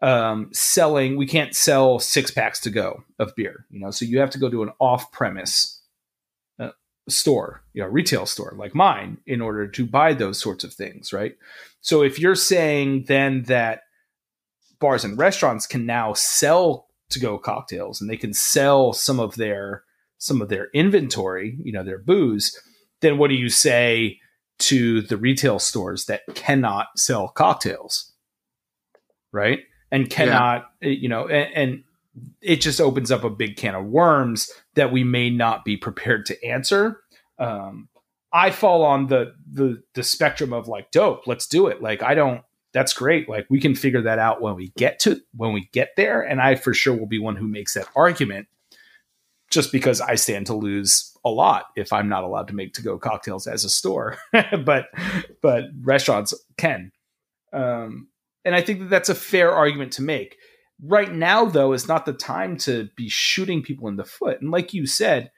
um, 0.03 0.51
selling 0.53 1.17
we 1.17 1.27
can't 1.27 1.55
sell 1.55 1.99
six 1.99 2.31
packs 2.31 2.61
to 2.61 2.71
go 2.71 3.05
of 3.19 3.35
beer, 3.37 3.65
you 3.71 3.81
know, 3.81 3.91
so 3.91 4.05
you 4.05 4.19
have 4.19 4.31
to 4.31 4.39
go 4.39 4.51
to 4.51 4.63
an 4.63 4.73
off 4.81 5.13
premise 5.13 5.82
store, 7.09 7.63
you 7.73 7.83
know, 7.83 7.89
retail 7.89 8.27
store 8.27 8.55
like 8.57 8.75
mine 8.75 9.19
in 9.27 9.41
order 9.41 9.67
to 9.67 9.87
buy 9.87 10.15
those 10.15 10.39
sorts 10.39 10.65
of 10.65 10.73
things, 10.73 11.13
right? 11.13 11.35
So 11.81 12.03
if 12.03 12.19
you're 12.19 12.35
saying 12.35 13.07
then 13.09 13.43
that 13.45 13.83
bars 14.79 15.05
and 15.05 15.19
restaurants 15.19 15.67
can 15.67 15.87
now 15.87 16.13
sell 16.13 16.87
to 17.11 17.21
go 17.21 17.39
cocktails 17.39 18.01
and 18.01 18.09
they 18.09 18.17
can 18.17 18.33
sell 18.33 18.93
some 18.93 19.21
of 19.21 19.37
their 19.37 19.85
some 20.19 20.41
of 20.41 20.49
their 20.49 20.69
inventory, 20.73 21.59
you 21.65 21.73
know, 21.73 21.83
their 21.83 21.99
booze, 21.99 22.57
then 23.01 23.19
what 23.19 23.29
do 23.29 23.35
you 23.35 23.49
say 23.49 24.21
to 24.61 25.03
the 25.03 25.17
retail 25.17 25.59
stores 25.59 26.05
that 26.05 26.23
cannot 26.35 26.87
sell 26.97 27.27
cocktails? 27.29 28.13
Right? 29.33 29.61
And 29.91 30.09
cannot, 30.09 30.71
yeah. 30.81 30.91
you 30.91 31.09
know, 31.09 31.27
and, 31.27 31.55
and 31.55 31.85
it 32.41 32.61
just 32.61 32.81
opens 32.81 33.11
up 33.11 33.25
a 33.25 33.31
big 33.31 33.57
can 33.57 33.75
of 33.75 33.87
worms 33.87 34.51
that 34.75 34.93
we 34.93 35.05
may 35.05 35.31
not 35.31 35.65
be 35.65 35.77
prepared 35.77 36.27
to 36.27 36.45
answer. 36.45 37.01
Um, 37.39 37.89
I 38.33 38.51
fall 38.51 38.83
on 38.85 39.09
the 39.09 39.35
the 39.51 39.83
the 39.95 40.03
spectrum 40.03 40.53
of 40.53 40.69
like 40.69 40.91
dope, 40.91 41.27
let's 41.27 41.47
do 41.47 41.67
it. 41.67 41.83
Like 41.83 42.03
I 42.03 42.15
don't 42.15 42.43
that's 42.73 42.93
great. 42.93 43.29
Like 43.29 43.47
we 43.51 43.61
can 43.61 43.75
figure 43.75 44.03
that 44.03 44.19
out 44.19 44.41
when 44.41 44.57
we 44.57 44.69
get 44.77 44.99
to 45.01 45.21
when 45.37 45.53
we 45.53 45.69
get 45.73 45.91
there. 45.97 46.23
And 46.23 46.41
I 46.41 46.55
for 46.55 46.73
sure 46.73 46.97
will 46.97 47.07
be 47.07 47.19
one 47.19 47.37
who 47.37 47.47
makes 47.47 47.75
that 47.75 47.89
argument 47.95 48.49
just 49.51 49.71
because 49.71 50.01
I 50.01 50.15
stand 50.15 50.47
to 50.47 50.55
lose 50.55 51.15
a 51.25 51.29
lot 51.29 51.67
if 51.77 51.93
I'm 51.93 52.09
not 52.09 52.25
allowed 52.25 52.49
to 52.49 52.55
make 52.55 52.73
to 52.75 52.83
go 52.83 52.99
cocktails 52.99 53.47
as 53.47 53.65
a 53.65 53.71
store. 53.71 54.17
but 54.65 54.87
but 55.43 55.65
restaurants 55.83 56.35
can. 56.57 56.93
Um, 57.53 58.09
and 58.45 58.55
I 58.55 58.63
think 58.63 58.81
that 58.81 58.91
that's 58.91 59.11
a 59.11 59.15
fair 59.15 59.53
argument 59.53 59.93
to 59.95 60.03
make. 60.03 60.39
Right 60.83 61.13
now, 61.13 61.45
though, 61.45 61.73
is 61.73 61.87
not 61.87 62.07
the 62.07 62.13
time 62.13 62.57
to 62.59 62.89
be 62.97 63.09
shooting 63.09 63.63
people 63.63 63.89
in 63.89 63.97
the 63.97 64.05
foot. 64.05 64.41
And 64.41 64.51
like 64.51 64.75
you 64.75 64.87
said, 64.87 65.31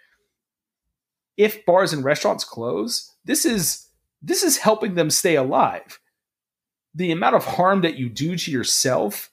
if 1.37 1.67
bars 1.67 1.93
and 1.93 2.05
restaurants 2.05 2.45
close, 2.45 3.13
this 3.25 3.45
is 3.45 3.87
this 4.23 4.43
is 4.43 4.57
helping 4.57 4.95
them 4.95 5.11
stay 5.11 5.37
alive 5.37 6.01
the 6.95 7.11
amount 7.11 7.35
of 7.35 7.45
harm 7.45 7.83
that 7.83 7.97
you 7.97 8.09
do 8.09 8.37
to 8.37 8.51
yourself 8.51 9.31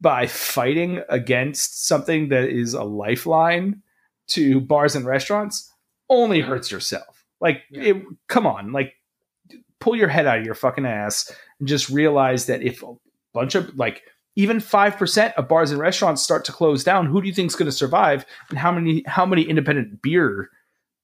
by 0.00 0.26
fighting 0.26 1.02
against 1.08 1.86
something 1.86 2.28
that 2.28 2.48
is 2.48 2.74
a 2.74 2.84
lifeline 2.84 3.82
to 4.28 4.60
bars 4.60 4.94
and 4.94 5.04
restaurants 5.04 5.72
only 6.08 6.40
hurts 6.40 6.70
yourself. 6.70 7.24
Like, 7.40 7.62
yeah. 7.70 7.82
it, 7.82 8.04
come 8.28 8.46
on, 8.46 8.72
like, 8.72 8.94
pull 9.80 9.96
your 9.96 10.08
head 10.08 10.26
out 10.26 10.38
of 10.38 10.44
your 10.44 10.54
fucking 10.54 10.86
ass 10.86 11.32
and 11.58 11.68
just 11.68 11.90
realize 11.90 12.46
that 12.46 12.62
if 12.62 12.82
a 12.82 12.94
bunch 13.32 13.54
of 13.54 13.76
like 13.76 14.02
even 14.40 14.58
5% 14.58 15.32
of 15.34 15.48
bars 15.48 15.70
and 15.70 15.80
restaurants 15.80 16.22
start 16.22 16.44
to 16.46 16.52
close 16.52 16.84
down 16.84 17.06
who 17.06 17.20
do 17.20 17.28
you 17.28 17.34
think 17.34 17.48
is 17.48 17.56
going 17.56 17.66
to 17.66 17.72
survive 17.72 18.24
and 18.48 18.58
how 18.58 18.72
many 18.72 19.02
how 19.06 19.26
many 19.26 19.42
independent 19.42 20.02
beer 20.02 20.50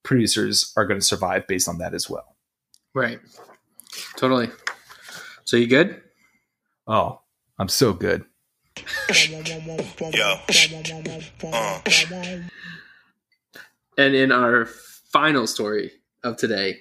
producers 0.02 0.72
are 0.76 0.86
going 0.86 1.00
to 1.00 1.06
survive 1.06 1.46
based 1.46 1.68
on 1.68 1.78
that 1.78 1.94
as 1.94 2.08
well 2.08 2.36
right 2.94 3.20
totally 4.16 4.48
so 5.46 5.56
you 5.56 5.68
good? 5.68 6.02
Oh, 6.88 7.20
I'm 7.56 7.68
so 7.68 7.92
good. 7.92 8.24
Yo. 10.12 10.34
Uh. 11.52 11.80
And 13.96 14.14
in 14.14 14.32
our 14.32 14.66
final 14.66 15.46
story 15.46 15.92
of 16.24 16.36
today, 16.36 16.78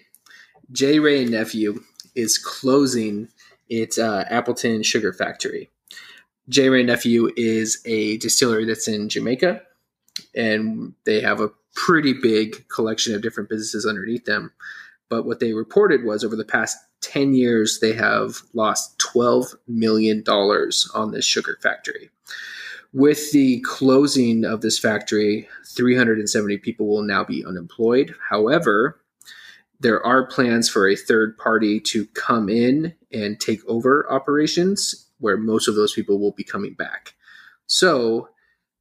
J. 0.72 0.98
Wray 0.98 1.22
and 1.22 1.32
Nephew 1.32 1.80
is 2.16 2.40
closing 2.40 3.28
its 3.70 4.00
uh, 4.00 4.26
Appleton 4.32 4.82
Sugar 4.82 5.14
Factory. 5.14 5.70
J. 6.48 6.70
Wray 6.70 6.84
Nephew 6.84 7.32
is 7.36 7.82
a 7.86 8.18
distillery 8.18 8.66
that's 8.66 8.88
in 8.88 9.10
Jamaica, 9.10 9.62
and 10.36 10.94
they 11.06 11.22
have 11.22 11.42
a 11.42 11.52
pretty 11.74 12.14
big 12.14 12.68
collection 12.70 13.16
of 13.16 13.22
different 13.22 13.50
businesses 13.50 13.86
underneath 13.86 14.26
them. 14.26 14.52
But 15.10 15.26
what 15.26 15.40
they 15.40 15.54
reported 15.54 16.04
was 16.04 16.24
over 16.24 16.36
the 16.36 16.46
past 16.46 16.78
10 17.02 17.34
years, 17.34 17.80
they 17.80 17.94
have 17.94 18.42
lost 18.54 18.98
$12 19.00 19.56
million 19.68 20.24
on 20.28 21.12
this 21.12 21.26
sugar 21.26 21.58
factory. 21.62 22.10
With 22.94 23.32
the 23.32 23.60
closing 23.62 24.46
of 24.46 24.62
this 24.62 24.80
factory, 24.80 25.50
370 25.68 26.58
people 26.60 26.88
will 26.88 27.02
now 27.02 27.24
be 27.24 27.46
unemployed. 27.46 28.16
However, 28.30 29.02
there 29.80 30.04
are 30.06 30.26
plans 30.26 30.70
for 30.70 30.88
a 30.88 30.96
third 30.96 31.38
party 31.38 31.80
to 31.82 32.06
come 32.08 32.50
in 32.50 32.94
and 33.12 33.40
take 33.40 33.66
over 33.68 34.10
operations 34.12 35.05
where 35.20 35.38
most 35.38 35.68
of 35.68 35.76
those 35.76 35.94
people 35.94 36.20
will 36.20 36.32
be 36.32 36.44
coming 36.44 36.74
back. 36.74 37.16
So, 37.68 38.30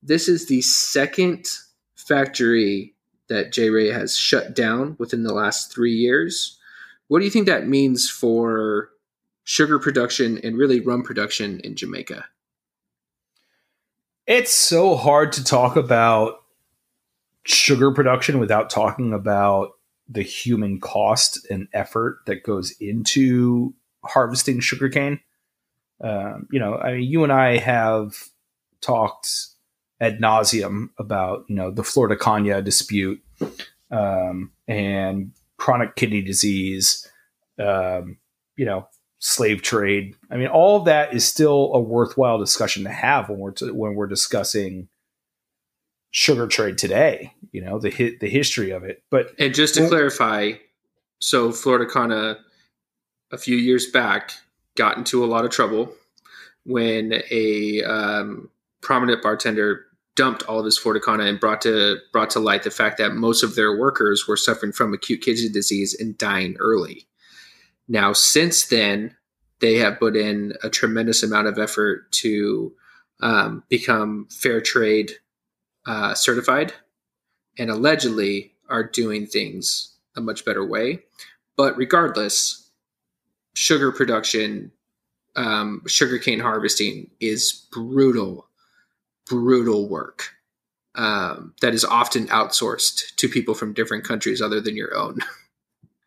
this 0.02 0.28
is 0.28 0.46
the 0.46 0.60
second 0.60 1.46
factory 1.94 2.94
that 3.28 3.52
J 3.52 3.70
Wray 3.70 3.88
has 3.90 4.16
shut 4.16 4.54
down 4.54 4.96
within 4.98 5.22
the 5.22 5.32
last 5.32 5.72
three 5.72 5.94
years. 5.94 6.58
What 7.08 7.18
do 7.20 7.24
you 7.24 7.30
think 7.30 7.46
that 7.46 7.66
means 7.66 8.10
for 8.10 8.90
sugar 9.44 9.78
production 9.78 10.38
and 10.42 10.58
really 10.58 10.80
rum 10.80 11.02
production 11.02 11.60
in 11.60 11.76
Jamaica? 11.76 12.24
It's 14.26 14.52
so 14.52 14.96
hard 14.96 15.32
to 15.32 15.44
talk 15.44 15.76
about 15.76 16.44
sugar 17.44 17.92
production 17.92 18.38
without 18.38 18.70
talking 18.70 19.12
about 19.12 19.72
the 20.08 20.22
human 20.22 20.80
cost 20.80 21.46
and 21.50 21.68
effort 21.72 22.20
that 22.26 22.42
goes 22.42 22.74
into 22.80 23.74
harvesting 24.02 24.60
sugarcane. 24.60 25.20
Um, 26.02 26.48
you 26.50 26.60
know, 26.60 26.76
I 26.76 26.94
mean, 26.94 27.10
you 27.10 27.22
and 27.24 27.32
I 27.32 27.58
have 27.58 28.14
talked 28.80 29.28
ad 30.00 30.18
nauseum 30.20 30.88
about 30.98 31.44
you 31.48 31.56
know 31.56 31.70
the 31.70 31.84
Flor 31.84 32.08
de 32.08 32.16
Caña 32.16 32.62
dispute 32.62 33.22
um, 33.90 34.52
and 34.66 35.32
chronic 35.56 35.96
kidney 35.96 36.22
disease, 36.22 37.08
um, 37.58 38.18
you 38.56 38.64
know, 38.64 38.88
slave 39.18 39.62
trade. 39.62 40.14
I 40.30 40.36
mean, 40.36 40.48
all 40.48 40.78
of 40.78 40.84
that 40.86 41.14
is 41.14 41.24
still 41.24 41.70
a 41.74 41.80
worthwhile 41.80 42.38
discussion 42.38 42.84
to 42.84 42.90
have 42.90 43.28
when 43.28 43.38
we're 43.38 43.52
to, 43.52 43.72
when 43.72 43.94
we're 43.94 44.06
discussing 44.06 44.88
sugar 46.10 46.46
trade 46.46 46.78
today. 46.78 47.32
You 47.52 47.64
know, 47.64 47.78
the 47.78 47.90
hit 47.90 48.20
the 48.20 48.28
history 48.28 48.70
of 48.70 48.84
it. 48.84 49.02
But 49.10 49.32
and 49.38 49.54
just 49.54 49.74
to 49.74 49.82
well, 49.82 49.90
clarify, 49.90 50.52
so 51.20 51.52
Florida 51.52 51.90
de 51.90 52.38
a 53.30 53.38
few 53.38 53.56
years 53.56 53.86
back 53.90 54.32
got 54.76 54.96
into 54.96 55.24
a 55.24 55.26
lot 55.26 55.44
of 55.44 55.50
trouble 55.50 55.92
when 56.64 57.22
a 57.30 57.82
um, 57.84 58.50
prominent 58.80 59.22
bartender 59.22 59.86
dumped 60.16 60.44
all 60.44 60.60
of 60.60 60.64
his 60.64 60.78
Caña 60.78 61.28
and 61.28 61.40
brought 61.40 61.60
to 61.62 61.98
brought 62.12 62.30
to 62.30 62.40
light 62.40 62.62
the 62.62 62.70
fact 62.70 62.98
that 62.98 63.14
most 63.14 63.42
of 63.42 63.54
their 63.54 63.76
workers 63.76 64.28
were 64.28 64.36
suffering 64.36 64.72
from 64.72 64.94
acute 64.94 65.22
kidney 65.22 65.48
disease 65.48 65.94
and 65.98 66.16
dying 66.16 66.56
early. 66.60 67.06
Now, 67.88 68.12
since 68.12 68.66
then, 68.66 69.16
they 69.60 69.76
have 69.78 69.98
put 69.98 70.16
in 70.16 70.54
a 70.62 70.70
tremendous 70.70 71.22
amount 71.22 71.48
of 71.48 71.58
effort 71.58 72.10
to 72.12 72.72
um, 73.20 73.64
become 73.68 74.28
fair 74.30 74.60
trade 74.60 75.12
uh, 75.86 76.14
certified, 76.14 76.72
and 77.58 77.70
allegedly 77.70 78.52
are 78.68 78.84
doing 78.84 79.26
things 79.26 79.96
a 80.16 80.20
much 80.20 80.44
better 80.44 80.64
way. 80.64 81.02
But 81.56 81.76
regardless, 81.76 82.63
sugar 83.54 83.92
production, 83.92 84.72
um, 85.36 85.82
sugarcane 85.86 86.40
harvesting 86.40 87.10
is 87.20 87.66
brutal 87.72 88.48
brutal 89.26 89.88
work 89.88 90.30
um, 90.96 91.54
that 91.62 91.74
is 91.74 91.84
often 91.84 92.26
outsourced 92.28 93.14
to 93.16 93.28
people 93.28 93.54
from 93.54 93.72
different 93.72 94.04
countries 94.04 94.42
other 94.42 94.60
than 94.60 94.76
your 94.76 94.94
own. 94.96 95.18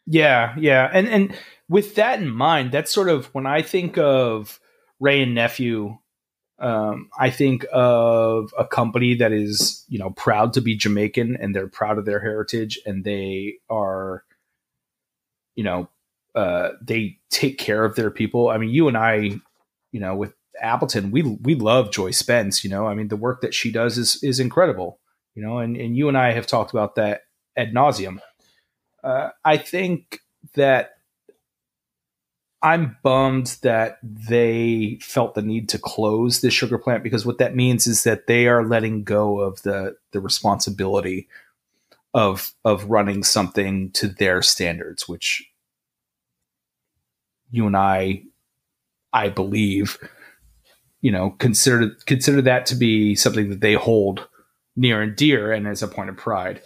Yeah, 0.10 0.55
yeah, 0.57 0.89
and 0.93 1.07
and 1.10 1.38
with 1.67 1.95
that 1.95 2.21
in 2.21 2.29
mind, 2.29 2.71
that's 2.71 2.93
sort 2.93 3.10
of 3.10 3.25
when 3.33 3.45
I 3.45 3.62
think 3.62 3.97
of 3.97 4.60
Wray 5.01 5.21
and 5.23 5.36
Nephew 5.36 5.97
Um, 6.60 7.10
I 7.17 7.29
think 7.29 7.65
of 7.71 8.53
a 8.57 8.65
company 8.65 9.15
that 9.15 9.31
is, 9.31 9.86
you 9.89 9.99
know, 9.99 10.10
proud 10.12 10.53
to 10.53 10.62
be 10.62 10.75
Jamaican 10.75 11.38
and 11.39 11.53
they're 11.55 11.67
proud 11.67 11.99
of 11.99 12.05
their 12.05 12.19
heritage 12.19 12.79
and 12.86 13.03
they 13.03 13.55
are, 13.69 14.23
you 15.55 15.63
know, 15.63 15.89
uh, 16.38 16.73
they 16.80 17.17
take 17.32 17.58
care 17.58 17.84
of 17.84 17.95
their 17.95 18.12
people. 18.12 18.50
I 18.50 18.60
mean, 18.60 18.69
you 18.69 18.88
and 18.88 18.95
I, 18.95 19.32
you 19.91 20.00
know, 20.00 20.15
with 20.15 20.34
Appleton, 20.62 21.10
we 21.10 21.23
we 21.23 21.56
love 21.56 21.91
Joy 21.91 22.12
Spence. 22.12 22.63
You 22.63 22.69
know, 22.69 22.86
I 22.86 22.93
mean, 22.93 23.08
the 23.08 23.15
work 23.15 23.41
that 23.41 23.56
she 23.56 23.71
does 23.71 23.97
is 23.97 24.23
is 24.23 24.39
incredible. 24.39 25.00
You 25.34 25.41
know, 25.41 25.58
and 25.58 25.76
and 25.76 25.97
you 25.97 26.08
and 26.08 26.17
I 26.17 26.34
have 26.34 26.45
talked 26.45 26.71
about 26.71 26.93
that 26.95 27.21
ad 27.58 27.73
nauseum. 27.73 28.19
Uh, 29.04 29.30
I 29.43 29.58
think 29.58 30.19
that 30.54 30.91
I'm 32.62 32.97
bummed 33.02 33.58
that 33.63 33.97
they 34.04 35.00
felt 35.02 35.34
the 35.34 35.41
need 35.41 35.69
to 35.69 35.80
close 35.80 36.41
this 36.41 36.54
sugar 36.54 36.78
plant 36.78 37.02
because 37.02 37.26
what 37.26 37.39
that 37.39 37.56
means 37.56 37.88
is 37.88 38.04
that 38.04 38.28
they 38.28 38.47
are 38.47 38.63
letting 38.63 39.04
go 39.04 39.39
of 39.39 39.63
the 39.63 39.97
the 40.12 40.19
responsibility 40.19 41.28
of 42.13 42.54
of 42.63 42.91
running 42.91 43.23
something 43.23 43.89
to 43.93 44.08
their 44.08 44.43
standards, 44.43 45.08
which 45.08 45.43
you 47.51 47.65
and 47.65 47.75
I, 47.75 48.23
I 49.13 49.29
believe, 49.29 49.97
you 51.01 51.12
know, 51.12 51.31
consider 51.31 51.91
consider 52.05 52.41
that 52.43 52.65
to 52.67 52.75
be 52.75 53.15
something 53.15 53.49
that 53.49 53.62
they 53.62 53.73
hold 53.73 54.27
near 54.75 55.01
and 55.01 55.15
dear 55.15 55.51
and 55.51 55.67
as 55.67 55.81
a 55.81 55.88
point 55.88 56.10
of 56.10 56.17
pride. 56.17 56.62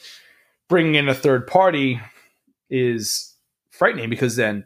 Bringing 0.68 0.96
in 0.96 1.10
a 1.10 1.14
third 1.14 1.48
party 1.48 2.00
is 2.70 3.36
frightening 3.70 4.10
because 4.10 4.36
then 4.36 4.66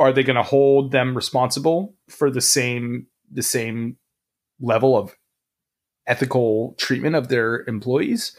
are 0.00 0.12
they 0.12 0.22
going 0.22 0.36
to 0.36 0.42
hold 0.42 0.92
them 0.92 1.14
responsible 1.14 1.94
for 2.08 2.30
the 2.30 2.40
same 2.40 3.06
the 3.30 3.42
same 3.42 3.96
level 4.60 4.96
of 4.96 5.14
ethical 6.06 6.74
treatment 6.78 7.16
of 7.16 7.28
their 7.28 7.64
employees? 7.66 8.38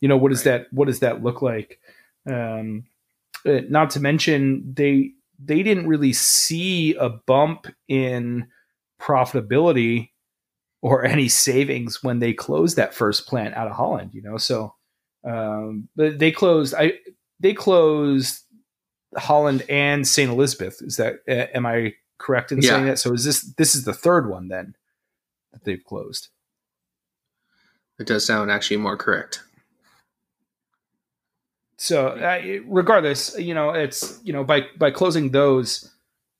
You 0.00 0.08
know 0.08 0.16
what 0.16 0.30
does 0.30 0.44
that 0.44 0.66
what 0.72 0.86
does 0.86 1.00
that 1.00 1.22
look 1.22 1.42
like? 1.42 1.78
Um 2.26 2.84
uh, 3.46 3.60
not 3.68 3.90
to 3.90 4.00
mention 4.00 4.72
they 4.74 5.12
they 5.42 5.62
didn't 5.62 5.88
really 5.88 6.12
see 6.12 6.94
a 6.94 7.08
bump 7.08 7.66
in 7.88 8.46
profitability 9.00 10.10
or 10.82 11.04
any 11.04 11.28
savings 11.28 12.02
when 12.02 12.18
they 12.18 12.32
closed 12.32 12.76
that 12.76 12.94
first 12.94 13.26
plant 13.26 13.54
out 13.54 13.68
of 13.68 13.76
Holland, 13.76 14.10
you 14.14 14.22
know. 14.22 14.36
So 14.36 14.74
um 15.24 15.88
but 15.96 16.18
they 16.18 16.30
closed 16.30 16.74
I 16.74 16.94
they 17.40 17.54
closed 17.54 18.42
Holland 19.16 19.64
and 19.68 20.06
St. 20.06 20.30
Elizabeth. 20.30 20.80
Is 20.82 20.96
that 20.96 21.16
uh, 21.28 21.46
am 21.56 21.66
I 21.66 21.94
correct 22.18 22.52
in 22.52 22.60
yeah. 22.60 22.70
saying 22.70 22.86
that? 22.86 22.98
So 22.98 23.12
is 23.12 23.24
this 23.24 23.42
this 23.56 23.74
is 23.74 23.84
the 23.84 23.94
third 23.94 24.28
one 24.28 24.48
then 24.48 24.74
that 25.52 25.64
they've 25.64 25.82
closed? 25.84 26.28
It 27.98 28.06
does 28.06 28.26
sound 28.26 28.50
actually 28.50 28.78
more 28.78 28.96
correct. 28.96 29.42
So 31.76 32.08
uh, 32.08 32.40
regardless, 32.66 33.36
you 33.38 33.54
know, 33.54 33.70
it's 33.70 34.20
you 34.22 34.32
know 34.32 34.44
by 34.44 34.66
by 34.78 34.90
closing 34.90 35.30
those 35.30 35.90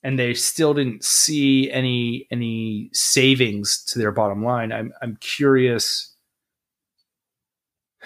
and 0.02 0.18
they 0.18 0.34
still 0.34 0.74
didn't 0.74 1.02
see 1.04 1.70
any 1.70 2.26
any 2.30 2.90
savings 2.92 3.82
to 3.86 3.98
their 3.98 4.12
bottom 4.12 4.44
line. 4.44 4.72
I'm 4.72 4.92
I'm 5.02 5.16
curious 5.16 6.14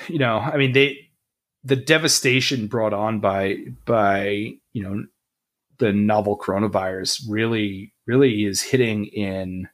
you 0.07 0.19
know, 0.19 0.39
I 0.39 0.57
mean 0.57 0.73
they 0.73 1.09
the 1.65 1.77
devastation 1.77 2.69
brought 2.69 2.93
on 2.93 3.21
by 3.21 3.57
by 3.85 4.53
you 4.73 4.83
know 4.83 5.05
the 5.79 5.93
novel 5.93 6.39
coronavirus 6.39 7.23
really 7.29 7.93
really 8.07 8.45
is 8.45 8.63
hitting 8.63 9.07
in 9.07 9.69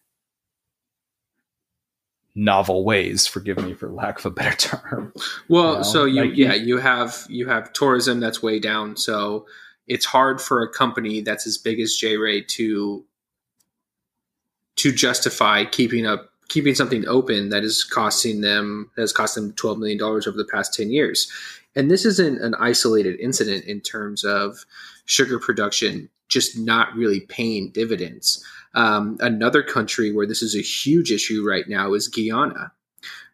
novel 2.35 2.85
ways 2.85 3.27
forgive 3.27 3.59
me 3.59 3.75
for 3.75 3.89
lack 3.91 4.19
of 4.19 4.27
a 4.27 4.31
better 4.31 4.57
term 4.57 5.13
well 5.49 5.71
you 5.71 5.77
know? 5.77 5.83
so 5.83 6.05
you 6.05 6.25
like, 6.25 6.37
yeah 6.37 6.55
you 6.55 6.79
have 6.79 7.25
you 7.29 7.47
have 7.49 7.73
tourism 7.73 8.19
that's 8.19 8.43
way 8.43 8.59
down 8.59 8.97
so 8.97 9.47
it's 9.87 10.05
hard 10.05 10.41
for 10.41 10.63
a 10.63 10.69
company 10.69 11.21
that's 11.21 11.47
as 11.47 11.57
big 11.57 11.79
as 11.79 11.95
j-wray 11.95 12.41
to 12.43 13.05
to 14.77 14.91
justify 14.91 15.65
keeping 15.65 16.07
up 16.07 16.31
keeping 16.49 16.75
something 16.75 17.07
open 17.07 17.51
that 17.51 17.63
is 17.63 17.85
costing 17.85 18.41
them 18.41 18.91
has 18.97 19.13
cost 19.13 19.37
them 19.37 19.53
12 19.53 19.79
million 19.79 19.99
dollars 19.99 20.27
over 20.27 20.37
the 20.37 20.45
past 20.45 20.75
10 20.75 20.91
years 20.91 21.31
and 21.77 21.91
this 21.91 22.05
isn't 22.05 22.41
an 22.41 22.55
isolated 22.57 23.19
incident 23.21 23.65
in 23.65 23.81
terms 23.81 24.25
of 24.25 24.65
sugar 25.05 25.39
production 25.39 26.09
just 26.29 26.59
not 26.59 26.95
really 26.95 27.21
paying 27.21 27.71
dividends. 27.71 28.45
Um, 28.75 29.17
another 29.21 29.63
country 29.63 30.13
where 30.13 30.27
this 30.27 30.43
is 30.43 30.57
a 30.57 30.63
huge 30.63 31.13
issue 31.13 31.47
right 31.47 31.69
now 31.69 31.95
is 31.95 32.09
Guyana. 32.09 32.73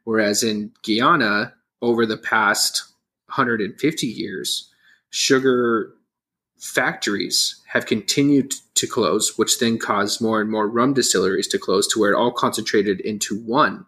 Whereas 0.04 0.42
in 0.42 0.72
Guyana, 0.82 1.54
over 1.82 2.04
the 2.04 2.18
past 2.18 2.92
150 3.26 4.06
years, 4.06 4.70
sugar 5.10 5.94
factories 6.58 7.62
have 7.66 7.86
continued 7.86 8.52
to 8.74 8.86
close, 8.86 9.38
which 9.38 9.58
then 9.58 9.78
caused 9.78 10.20
more 10.20 10.40
and 10.40 10.50
more 10.50 10.68
rum 10.68 10.92
distilleries 10.92 11.48
to 11.48 11.58
close 11.58 11.86
to 11.88 11.98
where 11.98 12.12
it 12.12 12.16
all 12.16 12.32
concentrated 12.32 13.00
into 13.00 13.40
one. 13.40 13.86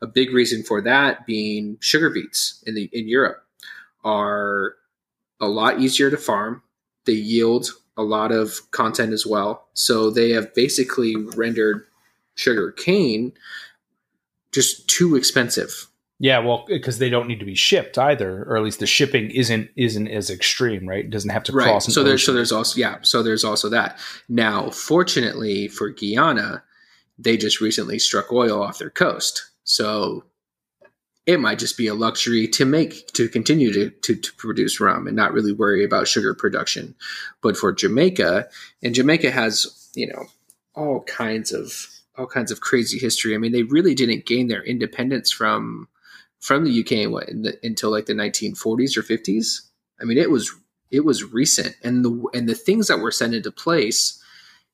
A 0.00 0.06
big 0.06 0.32
reason 0.32 0.62
for 0.62 0.80
that 0.82 1.26
being 1.26 1.76
sugar 1.80 2.10
beets 2.10 2.62
in 2.66 2.74
the 2.74 2.88
in 2.92 3.08
Europe 3.08 3.44
are 4.04 4.76
a 5.40 5.48
lot 5.48 5.80
easier 5.80 6.10
to 6.10 6.16
farm. 6.16 6.62
They 7.04 7.12
yield 7.12 7.70
a 7.96 8.02
lot 8.02 8.32
of 8.32 8.70
content 8.70 9.12
as 9.12 9.26
well. 9.26 9.68
So 9.74 10.10
they 10.10 10.30
have 10.30 10.54
basically 10.54 11.14
rendered 11.16 11.86
sugar 12.34 12.72
cane 12.72 13.32
just 14.52 14.88
too 14.88 15.16
expensive. 15.16 15.88
Yeah, 16.20 16.38
well, 16.38 16.64
because 16.68 16.98
they 16.98 17.10
don't 17.10 17.26
need 17.26 17.40
to 17.40 17.44
be 17.44 17.56
shipped 17.56 17.98
either, 17.98 18.44
or 18.44 18.56
at 18.56 18.62
least 18.62 18.78
the 18.78 18.86
shipping 18.86 19.30
isn't 19.30 19.68
isn't 19.76 20.08
as 20.08 20.30
extreme, 20.30 20.88
right? 20.88 21.04
It 21.04 21.10
doesn't 21.10 21.30
have 21.30 21.42
to 21.44 21.52
right. 21.52 21.64
cross. 21.64 21.92
So 21.92 22.04
there's 22.04 22.24
so 22.24 22.32
there's 22.32 22.52
also 22.52 22.78
yeah, 22.78 22.98
so 23.02 23.22
there's 23.22 23.44
also 23.44 23.68
that. 23.70 23.98
Now, 24.28 24.70
fortunately 24.70 25.66
for 25.68 25.90
Guyana, 25.90 26.62
they 27.18 27.36
just 27.36 27.60
recently 27.60 27.98
struck 27.98 28.32
oil 28.32 28.62
off 28.62 28.78
their 28.78 28.90
coast, 28.90 29.50
so 29.64 30.24
it 31.26 31.40
might 31.40 31.58
just 31.58 31.78
be 31.78 31.86
a 31.86 31.94
luxury 31.94 32.46
to 32.48 32.64
make 32.64 33.06
to 33.14 33.28
continue 33.28 33.72
to, 33.72 33.90
to, 33.90 34.14
to, 34.14 34.32
produce 34.34 34.78
rum 34.78 35.06
and 35.06 35.16
not 35.16 35.32
really 35.32 35.52
worry 35.52 35.82
about 35.82 36.06
sugar 36.06 36.34
production. 36.34 36.94
But 37.42 37.56
for 37.56 37.72
jamaica 37.72 38.48
and 38.82 38.94
jamaica 38.94 39.30
has 39.30 39.90
you 39.94 40.06
know 40.06 40.26
all 40.74 41.02
kinds 41.02 41.52
of 41.52 41.88
all 42.16 42.26
kinds 42.26 42.50
of 42.50 42.60
crazy 42.60 42.98
history. 42.98 43.34
I 43.34 43.38
mean 43.38 43.52
they 43.52 43.62
really 43.62 43.94
didn't 43.94 44.26
gain 44.26 44.48
their 44.48 44.62
independence 44.62 45.30
from 45.30 45.88
from 46.40 46.64
the 46.64 46.80
uk 46.80 47.10
what, 47.10 47.26
the, 47.26 47.58
until 47.62 47.90
like 47.90 48.06
the 48.06 48.12
1940s 48.12 48.98
or 48.98 49.02
50s 49.02 49.62
i 49.98 50.04
mean 50.04 50.18
it 50.18 50.30
was 50.30 50.54
it 50.94 51.04
was 51.04 51.24
recent. 51.32 51.74
And 51.82 52.04
the 52.04 52.28
and 52.34 52.48
the 52.48 52.54
things 52.54 52.86
that 52.86 53.00
were 53.00 53.10
set 53.10 53.34
into 53.34 53.50
place 53.50 54.22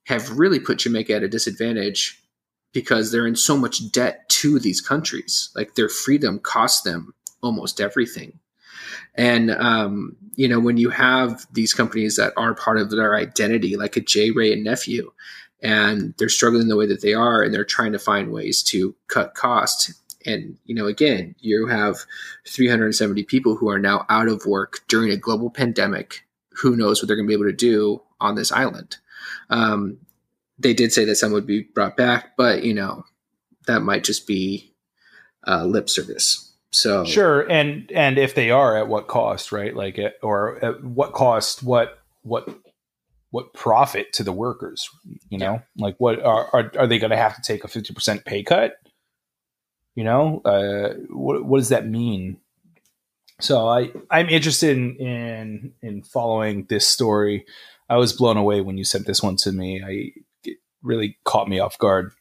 have 0.05 0.39
really 0.39 0.61
put 0.61 0.79
jamaica 0.79 1.15
at 1.15 1.23
a 1.23 1.29
disadvantage 1.29 2.20
because 2.73 3.11
they're 3.11 3.27
in 3.27 3.37
so 3.37 3.57
much 3.57 3.91
debt 3.91 4.29
to 4.29 4.59
these 4.59 4.81
countries. 4.81 5.51
Like 5.55 5.75
their 5.75 5.89
freedom 5.89 6.39
costs 6.39 6.83
them 6.83 7.15
almost 7.43 7.81
everything. 7.81 8.39
And 9.15 9.51
um, 9.51 10.17
you 10.37 10.49
know, 10.49 10.61
when 10.61 10.77
you 10.77 10.91
have 10.91 11.47
these 11.53 11.75
companies 11.75 12.17
that 12.17 12.33
are 12.37 12.55
part 12.55 12.79
of 12.79 12.91
their 12.91 13.17
identity, 13.17 13.77
like 13.77 13.97
a 13.97 14.01
J. 14.01 14.31
Wray 14.31 14.53
and 14.53 14.65
nephew, 14.65 15.13
and 15.63 16.15
they're 16.17 16.29
struggling 16.29 16.69
the 16.69 16.77
way 16.77 16.87
that 16.87 17.03
they 17.03 17.13
are, 17.15 17.43
and 17.43 17.53
they're 17.53 17.65
trying 17.65 17.93
to 17.93 17.99
find 17.99 18.33
ways 18.33 18.63
to 18.65 18.95
cut 19.09 19.35
costs. 19.35 19.93
And 20.25 20.57
you 20.65 20.75
know, 20.75 20.87
again, 20.87 21.35
you 21.41 21.67
have 21.67 21.99
370 22.47 23.25
people 23.25 23.57
who 23.57 23.69
are 23.69 23.79
now 23.79 24.07
out 24.09 24.29
of 24.29 24.47
work 24.47 24.81
during 24.89 25.11
a 25.11 25.17
global 25.17 25.51
pandemic. 25.51 26.27
Who 26.63 26.77
knows 26.77 27.01
what 27.01 27.09
they're 27.09 27.17
going 27.17 27.27
to 27.27 27.29
be 27.29 27.35
able 27.35 27.51
to 27.51 27.57
do 27.57 28.03
on 28.21 28.35
this 28.35 28.53
island? 28.53 28.99
Um, 29.49 29.99
they 30.61 30.75
did 30.75 30.93
say 30.93 31.05
that 31.07 31.17
some 31.17 31.33
would 31.33 31.47
be 31.47 31.63
brought 31.75 31.97
back, 31.97 32.37
but 32.37 32.63
you 32.63 32.75
know, 32.75 33.05
that 33.67 33.81
might 33.81 34.05
just 34.05 34.27
be 34.27 34.75
uh, 35.47 35.65
lip 35.65 35.89
service. 35.89 36.55
So 36.73 37.05
sure, 37.05 37.51
and 37.51 37.91
and 37.93 38.19
if 38.19 38.35
they 38.35 38.51
are, 38.51 38.77
at 38.77 38.89
what 38.89 39.09
cost, 39.09 39.51
right? 39.51 39.75
Like, 39.75 39.99
at, 39.99 40.15
or 40.23 40.65
at 40.65 40.85
what 40.85 41.13
cost? 41.13 41.63
What 41.63 41.99
what 42.23 42.49
what 43.31 43.55
profit 43.55 44.13
to 44.15 44.23
the 44.23 44.33
workers? 44.33 44.89
You 45.31 45.39
know, 45.39 45.55
yeah. 45.55 45.61
like 45.77 45.97
what 45.99 46.23
are 46.23 46.49
are, 46.53 46.73
are 46.79 46.87
they 46.87 46.99
going 46.99 47.11
to 47.11 47.17
have 47.17 47.35
to 47.35 47.43
take 47.43 47.65
a 47.65 47.69
fifty 47.69 47.93
percent 47.93 48.25
pay 48.25 48.43
cut? 48.43 48.75
You 49.97 50.05
know, 50.05 50.43
uh, 50.45 50.95
what 51.09 51.45
what 51.45 51.59
does 51.59 51.71
that 51.71 51.89
mean? 51.89 52.39
So 53.41 53.67
I 53.67 53.91
I'm 54.11 54.29
interested 54.29 54.77
in 54.77 54.97
in 54.97 55.73
in 55.83 56.03
following 56.03 56.67
this 56.69 56.87
story. 56.87 57.47
I 57.89 57.97
was 57.97 58.13
blown 58.13 58.37
away 58.37 58.61
when 58.61 58.79
you 58.79 58.85
sent 58.85 59.07
this 59.07 59.23
one 59.23 59.35
to 59.37 59.51
me. 59.51 59.83
I 59.83 60.13
really 60.83 61.19
caught 61.25 61.49
me 61.49 61.59
off 61.59 61.79
guard. 61.79 62.13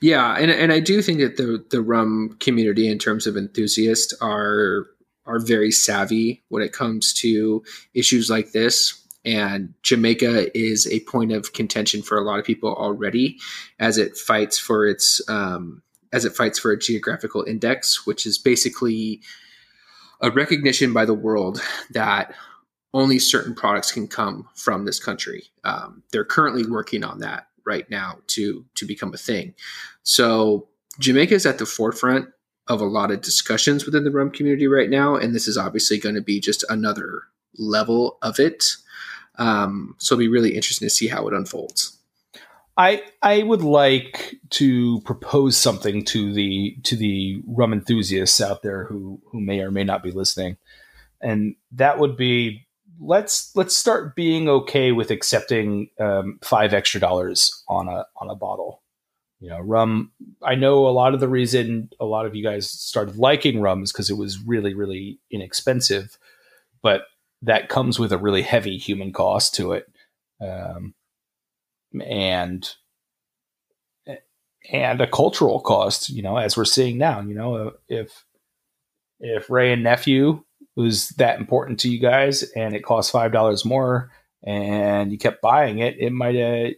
Yeah, 0.00 0.36
and 0.36 0.50
and 0.50 0.72
I 0.72 0.80
do 0.80 1.00
think 1.02 1.20
that 1.20 1.36
the 1.36 1.64
the 1.70 1.80
rum 1.80 2.36
community, 2.40 2.88
in 2.88 2.98
terms 2.98 3.26
of 3.26 3.36
enthusiasts, 3.36 4.14
are 4.20 4.86
are 5.24 5.38
very 5.38 5.70
savvy 5.70 6.42
when 6.48 6.62
it 6.62 6.72
comes 6.72 7.12
to 7.14 7.64
issues 7.94 8.30
like 8.30 8.52
this. 8.52 9.02
And 9.24 9.74
Jamaica 9.82 10.56
is 10.56 10.86
a 10.86 11.00
point 11.00 11.32
of 11.32 11.52
contention 11.52 12.00
for 12.00 12.16
a 12.16 12.20
lot 12.20 12.38
of 12.38 12.44
people 12.44 12.72
already, 12.72 13.38
as 13.80 13.98
it 13.98 14.16
fights 14.16 14.56
for 14.58 14.86
its 14.86 15.20
um, 15.28 15.82
as 16.12 16.24
it 16.24 16.36
fights 16.36 16.58
for 16.58 16.70
a 16.70 16.78
geographical 16.78 17.42
index, 17.42 18.06
which 18.06 18.24
is 18.24 18.38
basically 18.38 19.20
a 20.20 20.30
recognition 20.30 20.92
by 20.92 21.04
the 21.04 21.14
world 21.14 21.60
that 21.90 22.34
only 22.94 23.18
certain 23.18 23.54
products 23.54 23.92
can 23.92 24.08
come 24.08 24.48
from 24.54 24.84
this 24.84 24.98
country. 24.98 25.44
Um, 25.64 26.02
they're 26.12 26.24
currently 26.24 26.64
working 26.66 27.04
on 27.04 27.20
that 27.20 27.48
right 27.64 27.88
now 27.90 28.18
to 28.28 28.64
to 28.76 28.86
become 28.86 29.12
a 29.12 29.18
thing. 29.18 29.54
So 30.02 30.68
Jamaica 30.98 31.34
is 31.34 31.46
at 31.46 31.58
the 31.58 31.66
forefront 31.66 32.28
of 32.68 32.80
a 32.80 32.84
lot 32.84 33.10
of 33.10 33.20
discussions 33.20 33.84
within 33.84 34.04
the 34.04 34.10
rum 34.10 34.30
community 34.30 34.66
right 34.66 34.90
now, 34.90 35.14
and 35.14 35.34
this 35.34 35.46
is 35.46 35.56
obviously 35.56 35.98
going 35.98 36.14
to 36.14 36.22
be 36.22 36.40
just 36.40 36.64
another 36.68 37.22
level 37.58 38.18
of 38.22 38.40
it. 38.40 38.76
Um, 39.38 39.94
so 39.98 40.14
it'll 40.14 40.20
be 40.20 40.28
really 40.28 40.54
interesting 40.54 40.86
to 40.86 40.94
see 40.94 41.08
how 41.08 41.28
it 41.28 41.34
unfolds. 41.34 41.98
I 42.76 43.02
I 43.22 43.42
would 43.42 43.62
like 43.62 44.36
to 44.50 45.00
propose 45.02 45.56
something 45.56 46.04
to 46.06 46.32
the 46.32 46.76
to 46.84 46.96
the 46.96 47.42
rum 47.46 47.72
enthusiasts 47.72 48.40
out 48.40 48.62
there 48.62 48.84
who 48.84 49.20
who 49.26 49.40
may 49.40 49.60
or 49.60 49.70
may 49.70 49.84
not 49.84 50.02
be 50.02 50.10
listening, 50.10 50.56
and 51.20 51.56
that 51.72 51.98
would 51.98 52.16
be 52.16 52.65
let's 53.00 53.54
let's 53.54 53.76
start 53.76 54.16
being 54.16 54.48
okay 54.48 54.92
with 54.92 55.10
accepting 55.10 55.90
um, 55.98 56.38
five 56.42 56.74
extra 56.74 57.00
dollars 57.00 57.62
on 57.68 57.88
a 57.88 58.06
on 58.20 58.30
a 58.30 58.34
bottle. 58.34 58.82
You 59.40 59.50
know, 59.50 59.60
rum. 59.60 60.12
I 60.42 60.54
know 60.54 60.86
a 60.86 60.90
lot 60.90 61.12
of 61.12 61.20
the 61.20 61.28
reason 61.28 61.90
a 62.00 62.06
lot 62.06 62.26
of 62.26 62.34
you 62.34 62.42
guys 62.42 62.70
started 62.70 63.16
liking 63.16 63.60
rum 63.60 63.82
is 63.82 63.92
because 63.92 64.10
it 64.10 64.16
was 64.16 64.40
really 64.40 64.74
really 64.74 65.18
inexpensive, 65.30 66.18
but 66.82 67.02
that 67.42 67.68
comes 67.68 67.98
with 67.98 68.12
a 68.12 68.18
really 68.18 68.42
heavy 68.42 68.78
human 68.78 69.12
cost 69.12 69.54
to 69.56 69.72
it. 69.72 69.86
Um, 70.40 70.94
and 72.04 72.68
and 74.70 75.00
a 75.00 75.06
cultural 75.06 75.60
cost, 75.60 76.08
you 76.08 76.22
know, 76.22 76.36
as 76.36 76.56
we're 76.56 76.64
seeing 76.64 76.98
now, 76.98 77.20
you 77.20 77.34
know, 77.34 77.72
if 77.88 78.24
if 79.20 79.48
Wray 79.50 79.72
and 79.72 79.82
Nephew 79.82 80.44
was 80.76 81.08
that 81.10 81.38
important 81.38 81.80
to 81.80 81.88
you 81.88 81.98
guys 81.98 82.42
and 82.54 82.74
it 82.74 82.84
cost 82.84 83.10
five 83.10 83.32
dollars 83.32 83.64
more 83.64 84.10
and 84.44 85.10
you 85.10 85.18
kept 85.18 85.42
buying 85.42 85.78
it, 85.78 85.96
it 85.98 86.12
might 86.12 86.34
have 86.34 86.72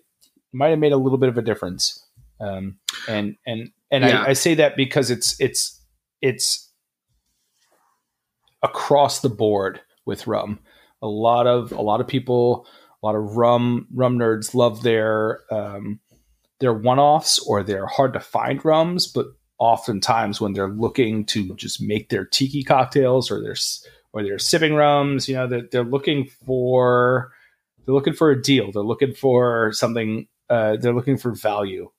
might 0.52 0.70
have 0.70 0.78
made 0.78 0.92
a 0.92 0.96
little 0.96 1.18
bit 1.18 1.28
of 1.28 1.36
a 1.36 1.42
difference. 1.42 2.06
Um, 2.40 2.78
and 3.08 3.36
and 3.46 3.70
and 3.90 4.04
yeah. 4.04 4.22
I, 4.22 4.28
I 4.28 4.32
say 4.32 4.54
that 4.54 4.76
because 4.76 5.10
it's 5.10 5.38
it's 5.40 5.82
it's 6.22 6.72
across 8.62 9.20
the 9.20 9.28
board 9.28 9.80
with 10.06 10.26
rum. 10.26 10.60
A 11.02 11.08
lot 11.08 11.46
of 11.46 11.72
a 11.72 11.82
lot 11.82 12.00
of 12.00 12.08
people 12.08 12.66
a 13.02 13.06
lot 13.06 13.14
of 13.14 13.36
rum 13.36 13.86
rum 13.92 14.18
nerds 14.18 14.54
love 14.54 14.82
their 14.82 15.40
um, 15.52 16.00
their 16.60 16.74
one 16.74 16.98
offs 16.98 17.38
or 17.38 17.62
they're 17.62 17.86
hard 17.86 18.12
to 18.14 18.20
find 18.20 18.64
rums, 18.64 19.06
but 19.06 19.26
oftentimes 19.58 20.40
when 20.40 20.52
they're 20.52 20.68
looking 20.68 21.24
to 21.26 21.54
just 21.56 21.82
make 21.82 22.08
their 22.08 22.24
tiki 22.24 22.62
cocktails 22.62 23.30
or 23.30 23.42
their 23.42 23.56
or 24.12 24.22
their 24.22 24.38
sipping 24.38 24.74
rums, 24.74 25.28
you 25.28 25.34
know, 25.34 25.46
they're, 25.46 25.68
they're 25.70 25.84
looking 25.84 26.26
for 26.46 27.32
they're 27.84 27.94
looking 27.94 28.14
for 28.14 28.30
a 28.30 28.40
deal. 28.40 28.72
They're 28.72 28.82
looking 28.82 29.14
for 29.14 29.72
something. 29.72 30.28
Uh, 30.48 30.76
they're 30.76 30.94
looking 30.94 31.18
for 31.18 31.32
value, 31.32 31.90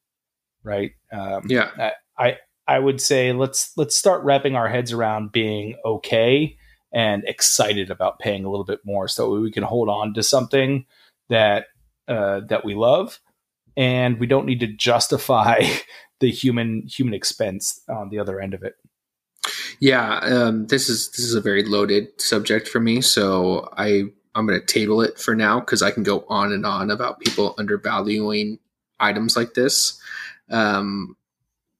right? 0.63 0.91
Um, 1.11 1.43
yeah. 1.47 1.91
I 2.17 2.37
I 2.67 2.79
would 2.79 3.01
say 3.01 3.33
let's 3.33 3.75
let's 3.77 3.95
start 3.95 4.23
wrapping 4.23 4.55
our 4.55 4.69
heads 4.69 4.91
around 4.91 5.31
being 5.31 5.75
okay 5.83 6.57
and 6.91 7.23
excited 7.25 7.91
about 7.91 8.19
paying 8.19 8.45
a 8.45 8.49
little 8.49 8.65
bit 8.65 8.79
more 8.83 9.07
so 9.07 9.29
we 9.31 9.51
can 9.51 9.63
hold 9.63 9.89
on 9.89 10.13
to 10.13 10.23
something 10.23 10.85
that 11.29 11.65
uh, 12.07 12.41
that 12.41 12.65
we 12.65 12.73
love 12.73 13.19
and 13.77 14.19
we 14.19 14.27
don't 14.27 14.45
need 14.45 14.59
to 14.59 14.67
justify 14.67 15.61
the 16.19 16.31
human 16.31 16.83
human 16.87 17.13
expense 17.13 17.81
on 17.89 18.09
the 18.09 18.19
other 18.19 18.39
end 18.39 18.53
of 18.53 18.63
it 18.63 18.75
yeah 19.79 20.19
um, 20.19 20.67
this 20.67 20.89
is 20.89 21.09
this 21.11 21.19
is 21.19 21.35
a 21.35 21.41
very 21.41 21.63
loaded 21.63 22.07
subject 22.21 22.67
for 22.67 22.79
me 22.79 23.01
so 23.01 23.69
i 23.77 24.03
i'm 24.35 24.45
going 24.45 24.59
to 24.59 24.65
table 24.65 25.01
it 25.01 25.17
for 25.17 25.35
now 25.35 25.59
because 25.59 25.81
i 25.81 25.91
can 25.91 26.03
go 26.03 26.25
on 26.27 26.51
and 26.51 26.65
on 26.65 26.91
about 26.91 27.19
people 27.19 27.55
undervaluing 27.57 28.59
items 28.99 29.35
like 29.35 29.53
this 29.53 29.99
um, 30.51 31.15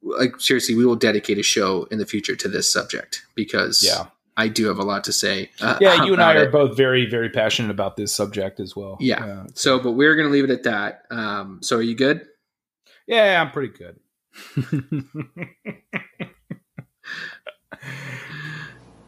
like 0.02 0.40
seriously 0.40 0.76
we 0.76 0.86
will 0.86 0.96
dedicate 0.96 1.38
a 1.38 1.44
show 1.44 1.84
in 1.86 1.98
the 1.98 2.06
future 2.06 2.36
to 2.36 2.48
this 2.48 2.72
subject 2.72 3.24
because 3.36 3.84
yeah 3.86 4.06
I 4.40 4.48
do 4.48 4.68
have 4.68 4.80
a 4.80 4.84
lot 4.84 5.04
to 5.04 5.12
say. 5.12 5.50
Uh, 5.60 5.78
yeah, 5.82 6.06
you 6.06 6.14
and 6.14 6.24
I 6.24 6.34
are 6.36 6.44
it. 6.44 6.52
both 6.54 6.78
very, 6.78 7.06
very 7.06 7.30
passionate 7.30 7.72
about 7.72 7.98
this 7.98 8.16
subject 8.16 8.62
as 8.62 8.74
well. 8.74 8.96
Yeah. 9.02 9.48
So, 9.54 9.80
but 9.80 9.92
we're 9.92 10.16
going 10.16 10.30
to 10.30 10.32
leave 10.32 10.46
it 10.46 10.50
at 10.50 10.64
that. 10.64 11.04
Um, 11.12 11.60
so, 11.62 11.76
are 11.76 11.82
you 11.82 11.94
good? 11.94 12.26
Yeah, 13.06 13.42
I'm 13.42 13.52
pretty 13.52 13.78
good. 13.78 14.00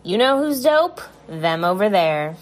you 0.03 0.17
know 0.17 0.43
who's 0.43 0.63
dope? 0.63 0.99
Them 1.27 1.63
over 1.63 1.87
there. 1.89 2.35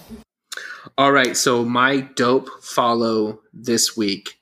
All 0.98 1.12
right. 1.12 1.38
So, 1.38 1.66
my 1.66 2.02
dope 2.02 2.50
follow 2.62 3.42
this 3.54 3.96
week 3.96 4.40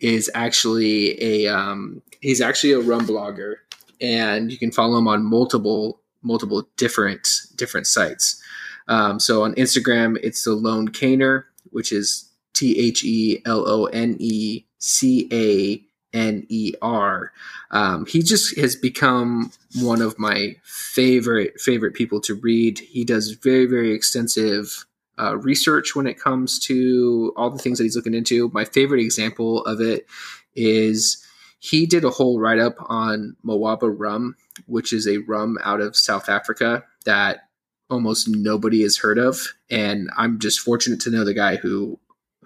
is 0.00 0.30
actually 0.34 1.22
a 1.22 1.48
um, 1.48 2.02
he's 2.20 2.40
actually 2.40 2.72
a 2.72 2.80
rum 2.80 3.06
blogger, 3.06 3.56
and 4.00 4.52
you 4.52 4.58
can 4.58 4.70
follow 4.70 4.98
him 4.98 5.08
on 5.08 5.24
multiple 5.24 6.00
multiple 6.22 6.68
different 6.76 7.28
different 7.56 7.86
sites. 7.86 8.42
Um, 8.88 9.20
so 9.20 9.42
on 9.42 9.54
Instagram, 9.54 10.18
it's 10.22 10.44
the 10.44 10.54
Lone 10.54 10.88
Caner, 10.88 11.44
which 11.70 11.92
is 11.92 12.30
T 12.54 12.78
H 12.78 13.04
E 13.04 13.42
L 13.44 13.68
O 13.68 13.84
N 13.86 14.16
E 14.18 14.64
C 14.78 15.28
A 15.32 15.84
N 16.12 16.46
E 16.48 16.72
R. 16.80 17.32
Um, 17.70 18.06
he 18.06 18.22
just 18.22 18.58
has 18.58 18.76
become 18.76 19.52
one 19.80 20.00
of 20.00 20.18
my 20.18 20.56
favorite 20.64 21.60
favorite 21.60 21.94
people 21.94 22.20
to 22.22 22.34
read. 22.34 22.78
He 22.78 23.04
does 23.04 23.32
very 23.32 23.66
very 23.66 23.92
extensive 23.92 24.86
uh, 25.18 25.36
research 25.38 25.94
when 25.96 26.06
it 26.06 26.18
comes 26.18 26.58
to 26.60 27.32
all 27.36 27.50
the 27.50 27.58
things 27.58 27.78
that 27.78 27.84
he's 27.84 27.96
looking 27.96 28.14
into. 28.14 28.50
My 28.54 28.64
favorite 28.64 29.00
example 29.00 29.64
of 29.64 29.80
it 29.80 30.06
is 30.54 31.24
he 31.58 31.86
did 31.86 32.04
a 32.04 32.10
whole 32.10 32.38
write 32.38 32.60
up 32.60 32.76
on 32.88 33.36
Mhoba 33.44 33.92
rum, 33.96 34.36
which 34.66 34.92
is 34.92 35.08
a 35.08 35.18
rum 35.18 35.58
out 35.64 35.80
of 35.80 35.96
South 35.96 36.28
Africa 36.28 36.84
that 37.04 37.48
almost 37.90 38.28
nobody 38.28 38.82
has 38.82 38.98
heard 38.98 39.18
of. 39.18 39.54
And 39.70 40.10
I'm 40.16 40.38
just 40.38 40.60
fortunate 40.60 41.00
to 41.00 41.10
know 41.10 41.24
the 41.24 41.34
guy 41.34 41.56
who 41.56 41.98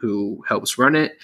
who 0.02 0.44
helps 0.48 0.76
run 0.76 0.96
it. 0.96 1.16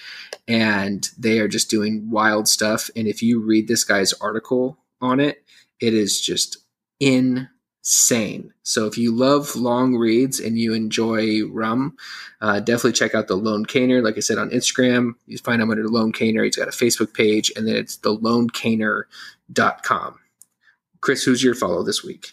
And 0.47 1.07
they 1.17 1.39
are 1.39 1.49
just 1.49 1.69
doing 1.69 2.09
wild 2.09 2.47
stuff. 2.47 2.89
And 2.95 3.07
if 3.07 3.21
you 3.21 3.41
read 3.41 3.67
this 3.67 3.83
guy's 3.83 4.13
article 4.13 4.77
on 5.01 5.19
it, 5.19 5.43
it 5.79 5.93
is 5.93 6.19
just 6.19 6.57
insane. 6.99 8.53
So 8.63 8.87
if 8.87 8.97
you 8.97 9.13
love 9.13 9.55
long 9.57 9.95
reads 9.95 10.39
and 10.39 10.57
you 10.57 10.73
enjoy 10.73 11.45
rum, 11.45 11.97
uh, 12.39 12.61
definitely 12.61 12.93
check 12.93 13.13
out 13.13 13.27
the 13.27 13.35
Lone 13.35 13.65
Caner. 13.65 14.01
Like 14.01 14.15
I 14.15 14.21
said 14.21 14.37
on 14.37 14.51
Instagram, 14.51 15.11
you 15.27 15.37
find 15.37 15.61
him 15.61 15.69
under 15.69 15.87
Lone 15.87 16.13
Caner. 16.13 16.45
He's 16.45 16.55
got 16.55 16.69
a 16.69 16.71
Facebook 16.71 17.13
page, 17.13 17.51
and 17.55 17.67
then 17.67 17.75
it's 17.75 17.97
the 17.97 18.17
lonecaner.com. 18.17 20.19
Chris, 21.01 21.23
who's 21.23 21.43
your 21.43 21.55
follow 21.55 21.83
this 21.83 22.03
week? 22.03 22.31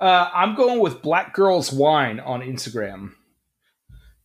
Uh, 0.00 0.28
I'm 0.34 0.54
going 0.54 0.80
with 0.80 1.00
Black 1.00 1.32
Girls 1.32 1.72
Wine 1.72 2.20
on 2.20 2.42
Instagram. 2.42 3.12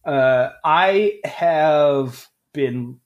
Uh, 0.07 0.53
I 0.63 1.19
have 1.25 2.27
been 2.53 2.99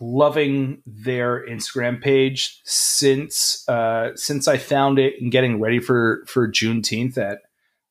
loving 0.00 0.82
their 0.86 1.46
Instagram 1.46 2.02
page 2.02 2.60
since 2.64 3.68
uh, 3.68 4.10
since 4.14 4.48
I 4.48 4.56
found 4.56 4.98
it 4.98 5.20
and 5.20 5.30
getting 5.30 5.60
ready 5.60 5.78
for 5.78 6.24
for 6.26 6.50
Juneteenth 6.50 7.18
at 7.18 7.40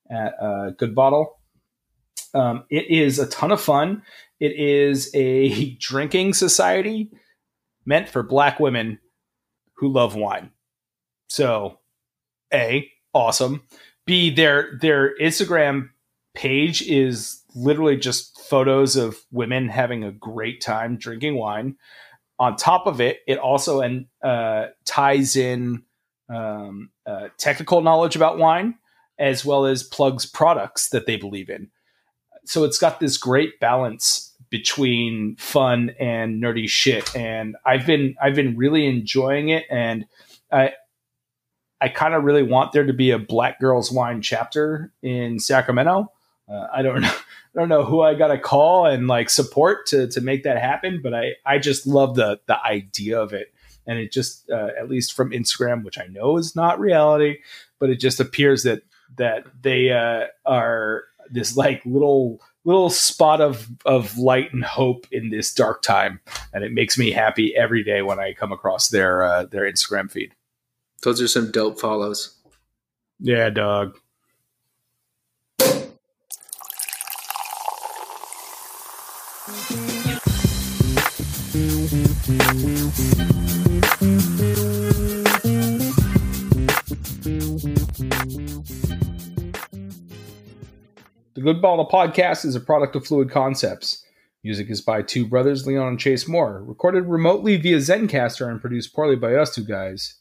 at 0.10 0.34
uh, 0.42 0.72
Good 0.72 0.96
Bottle. 0.96 1.40
Um, 2.34 2.66
it 2.70 2.90
is 2.90 3.20
a 3.20 3.28
ton 3.28 3.52
of 3.52 3.62
fun. 3.62 4.02
It 4.40 4.54
is 4.58 5.12
a 5.14 5.76
drinking 5.80 6.34
society 6.34 7.12
meant 7.86 8.10
for 8.10 8.24
Black 8.24 8.60
women 8.60 9.00
who 9.76 9.94
love 9.94 10.16
wine. 10.16 10.50
So, 11.30 11.78
a 12.52 12.90
awesome. 13.14 13.62
B 14.08 14.32
their 14.32 14.78
their 14.82 15.16
Instagram 15.20 15.90
page 16.38 16.84
is 16.84 17.42
literally 17.56 17.98
just 17.98 18.40
photos 18.42 18.96
of 18.96 19.18
women 19.32 19.68
having 19.68 20.04
a 20.04 20.12
great 20.12 20.62
time 20.62 20.96
drinking 20.96 21.36
wine. 21.36 21.76
On 22.38 22.56
top 22.56 22.86
of 22.86 23.02
it, 23.02 23.22
it 23.28 23.40
also 23.40 23.82
and 23.82 24.06
uh, 24.24 24.68
ties 24.86 25.36
in 25.36 25.82
um, 26.30 26.92
uh, 27.08 27.30
technical 27.38 27.82
knowledge 27.82 28.16
about 28.16 28.38
wine 28.38 28.76
as 29.18 29.44
well 29.44 29.66
as 29.66 29.82
plugs 29.82 30.28
products 30.28 30.90
that 30.90 31.08
they 31.08 31.16
believe 31.16 31.50
in. 31.50 31.72
So 32.46 32.64
it's 32.64 32.78
got 32.78 33.00
this 33.00 33.18
great 33.18 33.60
balance 33.60 34.36
between 34.52 35.38
fun 35.38 35.96
and 36.00 36.42
nerdy 36.42 36.70
shit, 36.70 37.14
and 37.16 37.58
I've 37.66 37.88
been 37.88 38.16
I've 38.22 38.36
been 38.36 38.56
really 38.56 38.86
enjoying 38.86 39.50
it, 39.50 39.66
and 39.72 40.06
I 40.52 40.74
I 41.82 41.90
kind 41.90 42.14
of 42.14 42.24
really 42.24 42.44
want 42.44 42.74
there 42.74 42.86
to 42.86 42.94
be 42.94 43.10
a 43.10 43.18
Black 43.18 43.60
Girls 43.60 43.92
Wine 43.92 44.22
chapter 44.22 44.94
in 45.02 45.40
Sacramento 45.40 46.12
uh, 46.50 46.68
I 46.74 46.82
don't 46.82 47.02
know. 47.02 47.14
I 47.56 47.60
don't 47.60 47.70
know 47.70 47.84
who 47.84 48.02
I 48.02 48.14
got 48.14 48.28
to 48.28 48.38
call 48.38 48.86
and 48.86 49.08
like 49.08 49.30
support 49.30 49.88
to 49.88 50.08
to 50.10 50.22
make 50.22 50.44
that 50.44 50.62
happen, 50.62 51.02
but 51.02 51.14
I 51.14 51.32
I 51.46 51.58
just 51.58 51.88
love 51.88 52.16
the 52.16 52.40
the 52.46 52.62
idea 52.64 53.20
of 53.20 53.34
it, 53.34 53.54
and 53.86 53.98
it 54.00 54.12
just 54.12 54.50
uh, 54.50 54.70
at 54.80 54.90
least 54.90 55.14
from 55.14 55.32
Instagram, 55.32 55.84
which 55.84 55.98
I 55.98 56.08
know 56.08 56.38
is 56.38 56.56
not 56.56 56.80
reality, 56.80 57.38
but 57.80 57.90
it 57.90 58.00
just 58.00 58.20
appears 58.20 58.64
that 58.64 58.84
that 59.18 59.46
they 59.62 59.92
uh, 59.92 60.28
are 60.46 61.06
this 61.30 61.58
like 61.58 61.82
little 61.86 62.42
little 62.64 62.90
spot 62.90 63.42
of 63.42 63.70
of 63.86 64.18
light 64.18 64.54
and 64.54 64.64
hope 64.64 65.08
in 65.12 65.30
this 65.30 65.54
dark 65.54 65.82
time, 65.82 66.20
and 66.54 66.64
it 66.64 66.74
makes 66.74 66.98
me 66.98 67.12
happy 67.12 67.56
every 67.56 67.84
day 67.84 68.02
when 68.02 68.20
I 68.20 68.34
come 68.34 68.52
across 68.52 68.90
their 68.90 69.24
uh, 69.24 69.46
their 69.46 69.64
Instagram 69.64 70.12
feed. 70.12 70.34
Those 71.04 71.22
are 71.22 71.28
some 71.28 71.52
dope 71.52 71.80
follows. 71.80 72.36
Yeah, 73.20 73.50
dog. 73.50 73.98
The 79.48 79.54
Good 91.42 91.62
Bottle 91.62 91.88
Podcast 91.88 92.44
is 92.44 92.56
a 92.56 92.60
product 92.60 92.98
of 92.98 93.08
Fluid 93.08 93.32
Concepts. 93.32 94.04
Music 94.44 94.70
is 94.70 94.82
by 94.82 95.02
two 95.02 95.26
brothers, 95.26 95.66
Leon 95.66 95.88
and 95.88 95.98
Chase 95.98 96.28
Moore, 96.28 96.62
recorded 96.66 97.06
remotely 97.06 97.56
via 97.56 97.78
Zencastr 97.78 98.52
and 98.52 98.60
produced 98.60 98.94
poorly 98.94 99.16
by 99.16 99.36
us 99.36 99.56
two 99.56 99.64
guys. 99.64 100.16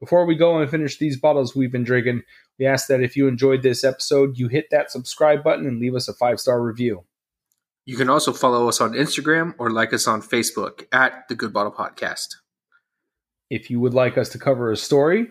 Before 0.00 0.26
we 0.26 0.34
go 0.34 0.58
and 0.58 0.70
finish 0.70 0.98
these 0.98 1.18
bottles 1.18 1.56
we've 1.56 1.72
been 1.72 1.82
drinking, 1.82 2.24
we 2.58 2.66
ask 2.66 2.88
that 2.88 3.00
if 3.00 3.16
you 3.16 3.26
enjoyed 3.26 3.62
this 3.62 3.84
episode, 3.84 4.36
you 4.36 4.48
hit 4.48 4.66
that 4.70 4.90
subscribe 4.90 5.42
button 5.42 5.66
and 5.66 5.80
leave 5.80 5.94
us 5.94 6.08
a 6.08 6.12
five 6.12 6.38
star 6.40 6.60
review. 6.62 7.06
You 7.86 7.96
can 7.96 8.10
also 8.10 8.32
follow 8.32 8.68
us 8.68 8.80
on 8.80 8.92
Instagram 8.92 9.54
or 9.58 9.70
like 9.70 9.92
us 9.92 10.08
on 10.08 10.20
Facebook 10.20 10.86
at 10.92 11.28
the 11.28 11.36
Good 11.36 11.52
Bottle 11.52 11.72
Podcast. 11.72 12.34
If 13.48 13.70
you 13.70 13.78
would 13.78 13.94
like 13.94 14.18
us 14.18 14.28
to 14.30 14.38
cover 14.38 14.72
a 14.72 14.76
story, 14.76 15.30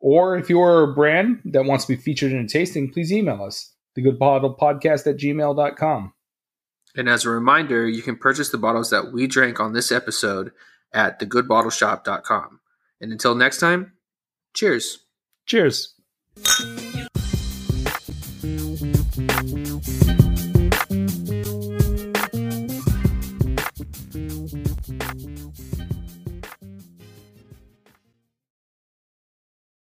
or 0.00 0.36
if 0.36 0.50
you're 0.50 0.82
a 0.82 0.94
brand 0.94 1.40
that 1.44 1.64
wants 1.64 1.84
to 1.86 1.96
be 1.96 2.02
featured 2.02 2.32
in 2.32 2.44
a 2.44 2.48
tasting, 2.48 2.92
please 2.92 3.12
email 3.12 3.42
us 3.42 3.74
thegoodbottlepodcast 3.96 5.06
at 5.06 5.16
gmail.com. 5.16 6.12
And 6.96 7.08
as 7.08 7.24
a 7.24 7.30
reminder, 7.30 7.88
you 7.88 8.02
can 8.02 8.16
purchase 8.16 8.50
the 8.50 8.58
bottles 8.58 8.90
that 8.90 9.12
we 9.12 9.26
drank 9.26 9.60
on 9.60 9.72
this 9.72 9.92
episode 9.92 10.52
at 10.92 11.20
thegoodbottleshop.com. 11.20 12.60
And 13.00 13.12
until 13.12 13.34
next 13.34 13.58
time, 13.58 13.92
cheers. 14.54 14.98
Cheers. 15.46 15.94